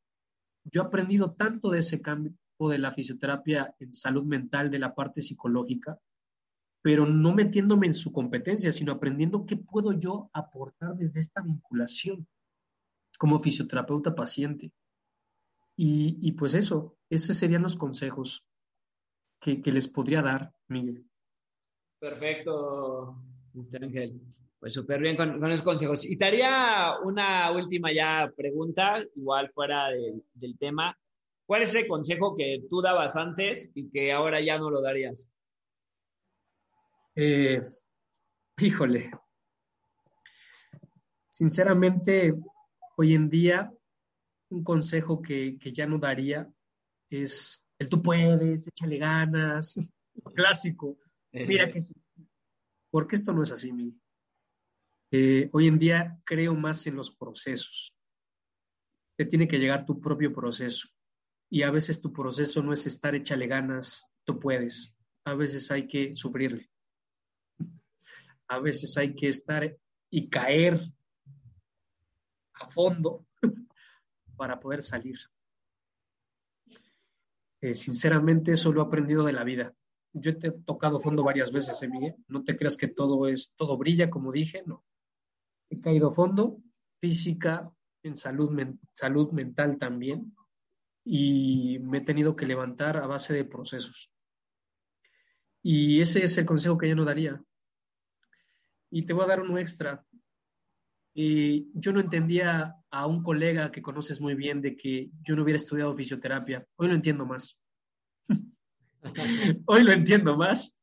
Yo 0.65 0.81
he 0.81 0.85
aprendido 0.85 1.33
tanto 1.33 1.69
de 1.69 1.79
ese 1.79 2.01
campo 2.01 2.69
de 2.69 2.79
la 2.79 2.91
fisioterapia 2.91 3.75
en 3.79 3.93
salud 3.93 4.23
mental, 4.23 4.71
de 4.71 4.79
la 4.79 4.95
parte 4.95 5.21
psicológica, 5.21 5.99
pero 6.81 7.05
no 7.05 7.33
metiéndome 7.33 7.87
en 7.87 7.93
su 7.93 8.11
competencia, 8.11 8.71
sino 8.71 8.91
aprendiendo 8.91 9.45
qué 9.45 9.57
puedo 9.57 9.93
yo 9.93 10.29
aportar 10.33 10.95
desde 10.95 11.19
esta 11.19 11.41
vinculación 11.41 12.27
como 13.17 13.39
fisioterapeuta 13.39 14.13
paciente. 14.13 14.71
Y, 15.77 16.31
pues 16.33 16.53
eso, 16.53 16.97
esos 17.09 17.35
serían 17.35 17.63
los 17.63 17.75
consejos 17.75 18.47
que, 19.41 19.61
les 19.65 19.87
podría 19.87 20.21
dar, 20.21 20.53
Miguel. 20.67 21.05
Perfecto, 21.99 23.17
Ángel. 23.81 24.21
Pues 24.59 24.73
súper 24.73 25.01
bien 25.01 25.15
con, 25.15 25.39
con, 25.39 25.51
esos 25.51 25.63
consejos. 25.63 26.05
Y 26.05 26.17
te 26.17 26.25
haría 26.25 26.93
una 27.03 27.51
última 27.51 27.91
ya 27.93 28.31
pregunta, 28.35 29.03
igual 29.15 29.49
fuera 29.49 29.89
del 30.33 30.57
tema. 30.57 30.97
¿Cuál 31.45 31.61
es 31.61 31.75
el 31.75 31.87
consejo 31.87 32.35
que 32.35 32.63
tú 32.69 32.81
dabas 32.81 33.15
antes 33.15 33.71
y 33.75 33.89
que 33.89 34.11
ahora 34.11 34.41
ya 34.41 34.57
no 34.57 34.69
lo 34.71 34.81
darías? 34.81 35.29
Eh, 37.15 37.61
híjole, 38.57 39.11
sinceramente, 41.29 42.33
hoy 42.97 43.13
en 43.13 43.29
día, 43.29 43.71
un 44.49 44.63
consejo 44.63 45.21
que, 45.21 45.57
ya 45.73 45.85
no 45.85 45.97
daría 45.97 46.49
es 47.09 47.65
el 47.77 47.87
tú 47.87 48.01
puedes, 48.01 48.67
échale 48.67 48.97
ganas, 48.97 49.77
clásico. 50.33 50.97
Mira 51.31 51.69
que 51.69 51.79
porque 52.95 53.17
esto 53.17 53.33
no 53.33 53.43
es 53.43 53.51
así, 53.51 53.73
mi. 53.73 53.93
Eh, 55.11 55.49
hoy 55.51 55.67
en 55.67 55.77
día 55.77 56.17
creo 56.23 56.55
más 56.55 56.87
en 56.87 56.95
los 56.95 57.11
procesos. 57.11 57.93
Te 59.17 59.25
tiene 59.25 59.49
que 59.49 59.59
llegar 59.59 59.85
tu 59.85 59.99
propio 59.99 60.31
proceso. 60.31 60.87
Y 61.49 61.63
a 61.63 61.71
veces 61.71 61.99
tu 61.99 62.13
proceso 62.13 62.63
no 62.63 62.71
es 62.71 62.87
estar 62.87 63.13
échale 63.13 63.47
ganas, 63.47 64.05
tú 64.23 64.39
puedes. 64.39 64.97
A 65.25 65.33
veces 65.33 65.69
hay 65.71 65.87
que 65.87 66.15
sufrirle 66.15 66.69
a 68.47 68.59
veces 68.59 68.97
hay 68.97 69.13
que 69.13 69.27
estar 69.27 69.77
y 70.09 70.29
caer 70.29 70.79
a 72.53 72.67
fondo 72.69 73.27
para 74.37 74.57
poder 74.57 74.81
salir. 74.81 75.19
Eh, 77.59 77.73
sinceramente, 77.73 78.53
eso 78.53 78.71
lo 78.71 78.81
he 78.81 78.85
aprendido 78.85 79.25
de 79.25 79.33
la 79.33 79.43
vida. 79.43 79.75
Yo 80.17 80.37
te 80.37 80.47
he 80.47 80.51
tocado 80.51 81.01
fondo 81.01 81.25
varias 81.25 81.51
veces, 81.51 81.81
¿eh, 81.83 81.89
Miguel? 81.89 82.15
No 82.29 82.43
te 82.45 82.55
creas 82.55 82.77
que 82.77 82.87
todo 82.87 83.27
es, 83.27 83.53
todo 83.57 83.77
brilla, 83.77 84.09
como 84.09 84.31
dije, 84.31 84.63
no. 84.65 84.85
He 85.69 85.81
caído 85.81 86.09
fondo, 86.09 86.61
física, 87.01 87.69
en 88.01 88.15
salud, 88.15 88.49
salud 88.93 89.31
mental 89.31 89.77
también, 89.77 90.33
y 91.03 91.79
me 91.79 91.97
he 91.97 92.01
tenido 92.01 92.33
que 92.33 92.45
levantar 92.45 92.95
a 92.95 93.07
base 93.07 93.33
de 93.33 93.43
procesos. 93.43 94.09
Y 95.61 95.99
ese 95.99 96.23
es 96.23 96.37
el 96.37 96.45
consejo 96.45 96.77
que 96.77 96.87
yo 96.87 96.95
no 96.95 97.03
daría. 97.03 97.43
Y 98.89 99.05
te 99.05 99.11
voy 99.11 99.25
a 99.25 99.27
dar 99.27 99.41
uno 99.41 99.57
extra. 99.57 100.05
Y 101.13 101.71
yo 101.73 101.91
no 101.91 101.99
entendía 101.99 102.75
a 102.89 103.05
un 103.05 103.21
colega 103.21 103.69
que 103.69 103.81
conoces 103.81 104.21
muy 104.21 104.35
bien 104.35 104.61
de 104.61 104.77
que 104.77 105.09
yo 105.23 105.35
no 105.35 105.43
hubiera 105.43 105.57
estudiado 105.57 105.93
fisioterapia. 105.93 106.65
Hoy 106.77 106.87
lo 106.87 106.93
entiendo 106.93 107.25
más. 107.25 107.59
Hoy 109.65 109.83
lo 109.83 109.91
entiendo 109.91 110.35
más 110.37 110.77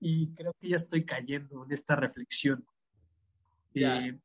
y 0.00 0.34
creo 0.34 0.54
que 0.58 0.68
ya 0.68 0.76
estoy 0.76 1.04
cayendo 1.04 1.64
en 1.64 1.72
esta 1.72 1.96
reflexión. 1.96 2.66
Eh, 3.74 4.18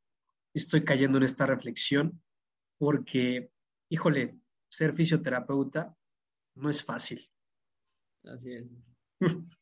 estoy 0.54 0.84
cayendo 0.84 1.18
en 1.18 1.24
esta 1.24 1.46
reflexión 1.46 2.22
porque, 2.78 3.50
híjole, 3.88 4.38
ser 4.68 4.94
fisioterapeuta 4.94 5.96
no 6.54 6.70
es 6.70 6.84
fácil. 6.84 7.28
Así 8.24 8.52
es. 8.52 8.74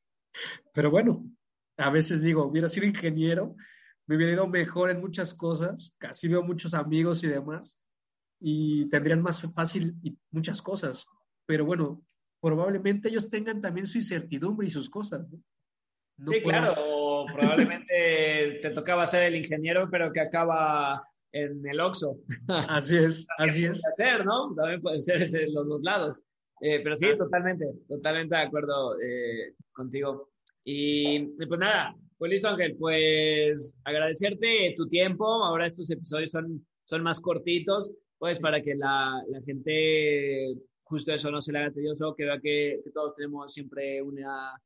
Pero 0.74 0.90
bueno, 0.90 1.24
a 1.76 1.90
veces 1.90 2.22
digo, 2.22 2.44
hubiera 2.44 2.68
sido 2.68 2.86
ingeniero, 2.86 3.56
me 4.06 4.16
hubiera 4.16 4.32
ido 4.32 4.48
mejor 4.48 4.90
en 4.90 5.00
muchas 5.00 5.34
cosas, 5.34 5.94
casi 5.98 6.28
veo 6.28 6.42
muchos 6.42 6.74
amigos 6.74 7.22
y 7.24 7.28
demás, 7.28 7.80
y 8.40 8.88
tendrían 8.88 9.22
más 9.22 9.42
fácil 9.52 9.96
muchas 10.30 10.62
cosas. 10.62 11.06
Pero 11.46 11.64
bueno, 11.64 12.02
probablemente 12.40 13.08
ellos 13.08 13.28
tengan 13.28 13.60
también 13.60 13.86
su 13.86 13.98
incertidumbre 13.98 14.66
y 14.66 14.70
sus 14.70 14.88
cosas. 14.88 15.30
sí, 16.24 16.40
claro, 16.42 16.74
probablemente 17.34 18.60
te 18.62 18.70
tocaba 18.70 19.06
ser 19.06 19.24
el 19.24 19.36
ingeniero, 19.36 19.88
pero 19.90 20.12
que 20.12 20.20
acaba 20.20 21.02
en 21.32 21.66
el 21.66 21.80
Oxxo. 21.80 22.18
Así 22.48 22.96
es, 22.96 23.26
así 23.38 23.64
es. 23.64 23.84
Hacer, 23.86 24.24
¿no? 24.24 24.54
También 24.54 24.80
pueden 24.80 25.02
ser 25.02 25.20
los 25.50 25.68
dos 25.68 25.82
lados. 25.82 26.22
Eh, 26.60 26.80
pero 26.82 26.96
sí, 26.96 27.06
ah. 27.06 27.16
totalmente, 27.16 27.66
totalmente 27.88 28.34
de 28.34 28.42
acuerdo 28.42 29.00
eh, 29.00 29.54
contigo. 29.72 30.30
Y 30.64 31.20
pues 31.46 31.60
nada, 31.60 31.94
pues 32.18 32.32
listo 32.32 32.48
Ángel, 32.48 32.76
pues 32.78 33.78
agradecerte 33.84 34.74
tu 34.76 34.88
tiempo. 34.88 35.24
Ahora 35.26 35.66
estos 35.66 35.90
episodios 35.90 36.32
son, 36.32 36.66
son 36.84 37.02
más 37.02 37.20
cortitos, 37.20 37.94
pues 38.18 38.40
para 38.40 38.62
que 38.62 38.74
la, 38.74 39.22
la 39.28 39.40
gente 39.42 40.56
justo 40.88 41.12
eso 41.12 41.30
no 41.30 41.42
se 41.42 41.52
le 41.52 41.58
haga 41.58 41.72
tedioso, 41.72 42.14
que 42.14 42.24
vea 42.24 42.40
que, 42.40 42.80
que 42.82 42.90
todos 42.90 43.14
tenemos 43.14 43.52
siempre 43.52 44.02
una, 44.02 44.58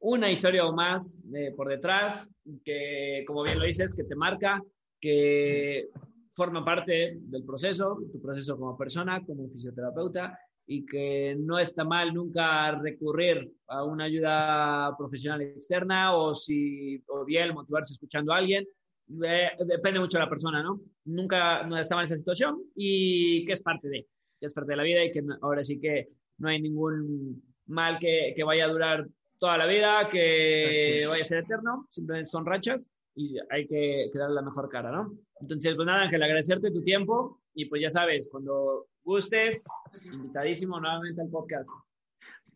una 0.00 0.30
historia 0.30 0.66
o 0.66 0.72
más 0.72 1.18
eh, 1.34 1.52
por 1.56 1.68
detrás, 1.68 2.30
que 2.64 3.24
como 3.26 3.42
bien 3.42 3.58
lo 3.58 3.64
dices, 3.64 3.94
que 3.94 4.04
te 4.04 4.14
marca, 4.14 4.62
que 5.00 5.88
forma 6.32 6.64
parte 6.64 7.18
del 7.20 7.44
proceso, 7.44 7.98
tu 8.12 8.20
proceso 8.20 8.58
como 8.58 8.76
persona, 8.76 9.24
como 9.24 9.48
fisioterapeuta, 9.48 10.38
y 10.66 10.84
que 10.84 11.36
no 11.38 11.58
está 11.58 11.84
mal 11.84 12.12
nunca 12.12 12.72
recurrir 12.72 13.52
a 13.68 13.84
una 13.84 14.04
ayuda 14.04 14.94
profesional 14.98 15.40
externa 15.40 16.16
o 16.16 16.34
si 16.34 17.02
o 17.06 17.24
bien 17.24 17.54
motivarse 17.54 17.94
escuchando 17.94 18.32
a 18.32 18.38
alguien. 18.38 18.66
Eh, 19.24 19.50
depende 19.64 20.00
mucho 20.00 20.18
de 20.18 20.24
la 20.24 20.30
persona, 20.30 20.62
¿no? 20.62 20.80
Nunca 21.04 21.62
no 21.62 21.78
está 21.78 21.94
mal 21.94 22.04
esa 22.04 22.16
situación 22.16 22.60
y 22.74 23.44
que 23.46 23.52
es 23.52 23.62
parte 23.62 23.88
de, 23.88 24.08
que 24.38 24.46
es 24.46 24.52
parte 24.52 24.72
de 24.72 24.76
la 24.76 24.82
vida 24.82 25.04
y 25.04 25.10
que 25.10 25.22
ahora 25.42 25.64
sí 25.64 25.80
que 25.80 26.08
no 26.38 26.48
hay 26.48 26.60
ningún 26.60 27.42
mal 27.66 27.98
que, 27.98 28.32
que 28.36 28.44
vaya 28.44 28.66
a 28.66 28.68
durar 28.68 29.06
toda 29.38 29.56
la 29.58 29.66
vida, 29.66 30.08
que 30.08 31.04
vaya 31.08 31.20
a 31.20 31.24
ser 31.24 31.38
eterno, 31.44 31.86
simplemente 31.90 32.30
son 32.30 32.46
rachas 32.46 32.88
y 33.14 33.36
hay 33.50 33.66
que, 33.66 34.10
que 34.12 34.18
darle 34.18 34.34
la 34.34 34.42
mejor 34.42 34.68
cara, 34.68 34.90
¿no? 34.90 35.12
Entonces, 35.40 35.74
pues 35.74 35.86
nada, 35.86 36.02
Ángel, 36.02 36.22
agradecerte 36.22 36.70
tu 36.70 36.82
tiempo 36.82 37.40
y 37.54 37.66
pues 37.66 37.82
ya 37.82 37.90
sabes, 37.90 38.28
cuando 38.30 38.86
gustes, 39.02 39.64
invitadísimo 40.04 40.78
nuevamente 40.80 41.22
al 41.22 41.28
podcast. 41.28 41.70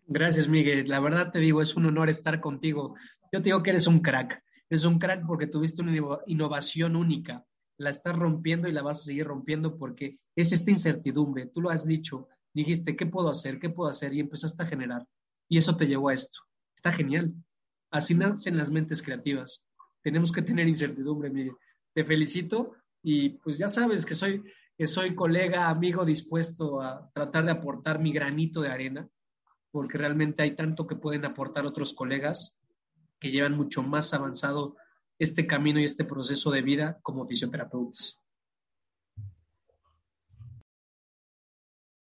Gracias, 0.07 0.49
Miguel. 0.49 0.89
La 0.89 1.01
verdad 1.01 1.31
te 1.31 1.39
digo, 1.39 1.63
es 1.63 1.77
un 1.77 1.87
honor 1.87 2.11
estar 2.11 2.41
contigo. 2.41 2.97
Yo 3.33 3.41
te 3.41 3.45
digo 3.45 3.63
que 3.63 3.71
eres 3.71 3.87
un 3.87 4.01
crack. 4.01 4.43
Eres 4.69 4.85
un 4.85 4.99
crack 4.99 5.25
porque 5.27 5.47
tuviste 5.47 5.83
una 5.83 5.97
innovación 6.27 6.97
única. 6.97 7.45
La 7.81 7.91
estás 7.91 8.17
rompiendo 8.17 8.69
y 8.69 8.73
la 8.73 8.83
vas 8.83 9.01
a 9.01 9.05
seguir 9.05 9.27
rompiendo 9.27 9.77
porque 9.77 10.19
es 10.37 10.53
esta 10.53 10.71
incertidumbre. 10.71 11.47
Tú 11.47 11.61
lo 11.61 11.71
has 11.71 11.87
dicho. 11.87 12.29
Dijiste, 12.53 12.97
¿qué 12.97 13.07
puedo 13.07 13.31
hacer? 13.31 13.59
¿Qué 13.59 13.71
puedo 13.71 13.89
hacer? 13.89 14.13
Y 14.15 14.21
empezaste 14.21 14.63
a 14.63 14.67
generar. 14.67 15.07
Y 15.49 15.59
eso 15.59 15.77
te 15.77 15.87
llevó 15.87 16.09
a 16.09 16.15
esto. 16.15 16.41
Está 16.75 16.93
genial. 16.93 17.35
Así 17.91 18.15
nacen 18.15 18.57
las 18.57 18.71
mentes 18.71 19.03
creativas 19.03 19.67
tenemos 20.03 20.33
que 20.33 20.43
tener 20.43 20.67
incertidumbre, 20.67 21.31
Miguel. 21.31 21.57
Te 21.93 22.05
felicito 22.05 22.75
y 23.03 23.31
pues 23.31 23.59
ya 23.59 23.69
sabes 23.69 24.07
que 24.07 24.15
soy, 24.15 24.43
que 24.77 24.87
soy 24.87 25.15
colega, 25.15 25.69
amigo 25.69 26.05
dispuesto 26.05 26.81
a 26.81 27.11
tratar 27.13 27.45
de 27.45 27.53
aportar 27.53 27.99
mi 27.99 28.13
granito 28.13 28.61
de 28.61 28.69
arena, 28.69 29.09
porque 29.71 29.99
realmente 29.99 30.43
hay 30.43 30.55
tanto 30.55 30.87
que 30.87 30.97
pueden 30.97 31.25
aportar 31.25 31.67
otros 31.67 31.95
colegas 31.95 32.59
que 33.19 33.31
llevan 33.31 33.57
mucho 33.57 33.83
más 33.83 34.15
avanzado 34.15 34.77
este 35.21 35.47
camino 35.47 35.79
y 35.79 35.85
este 35.85 36.05
proceso 36.05 36.51
de 36.51 36.63
vida 36.63 36.99
como 37.03 37.27
fisioterapeutas. 37.27 38.21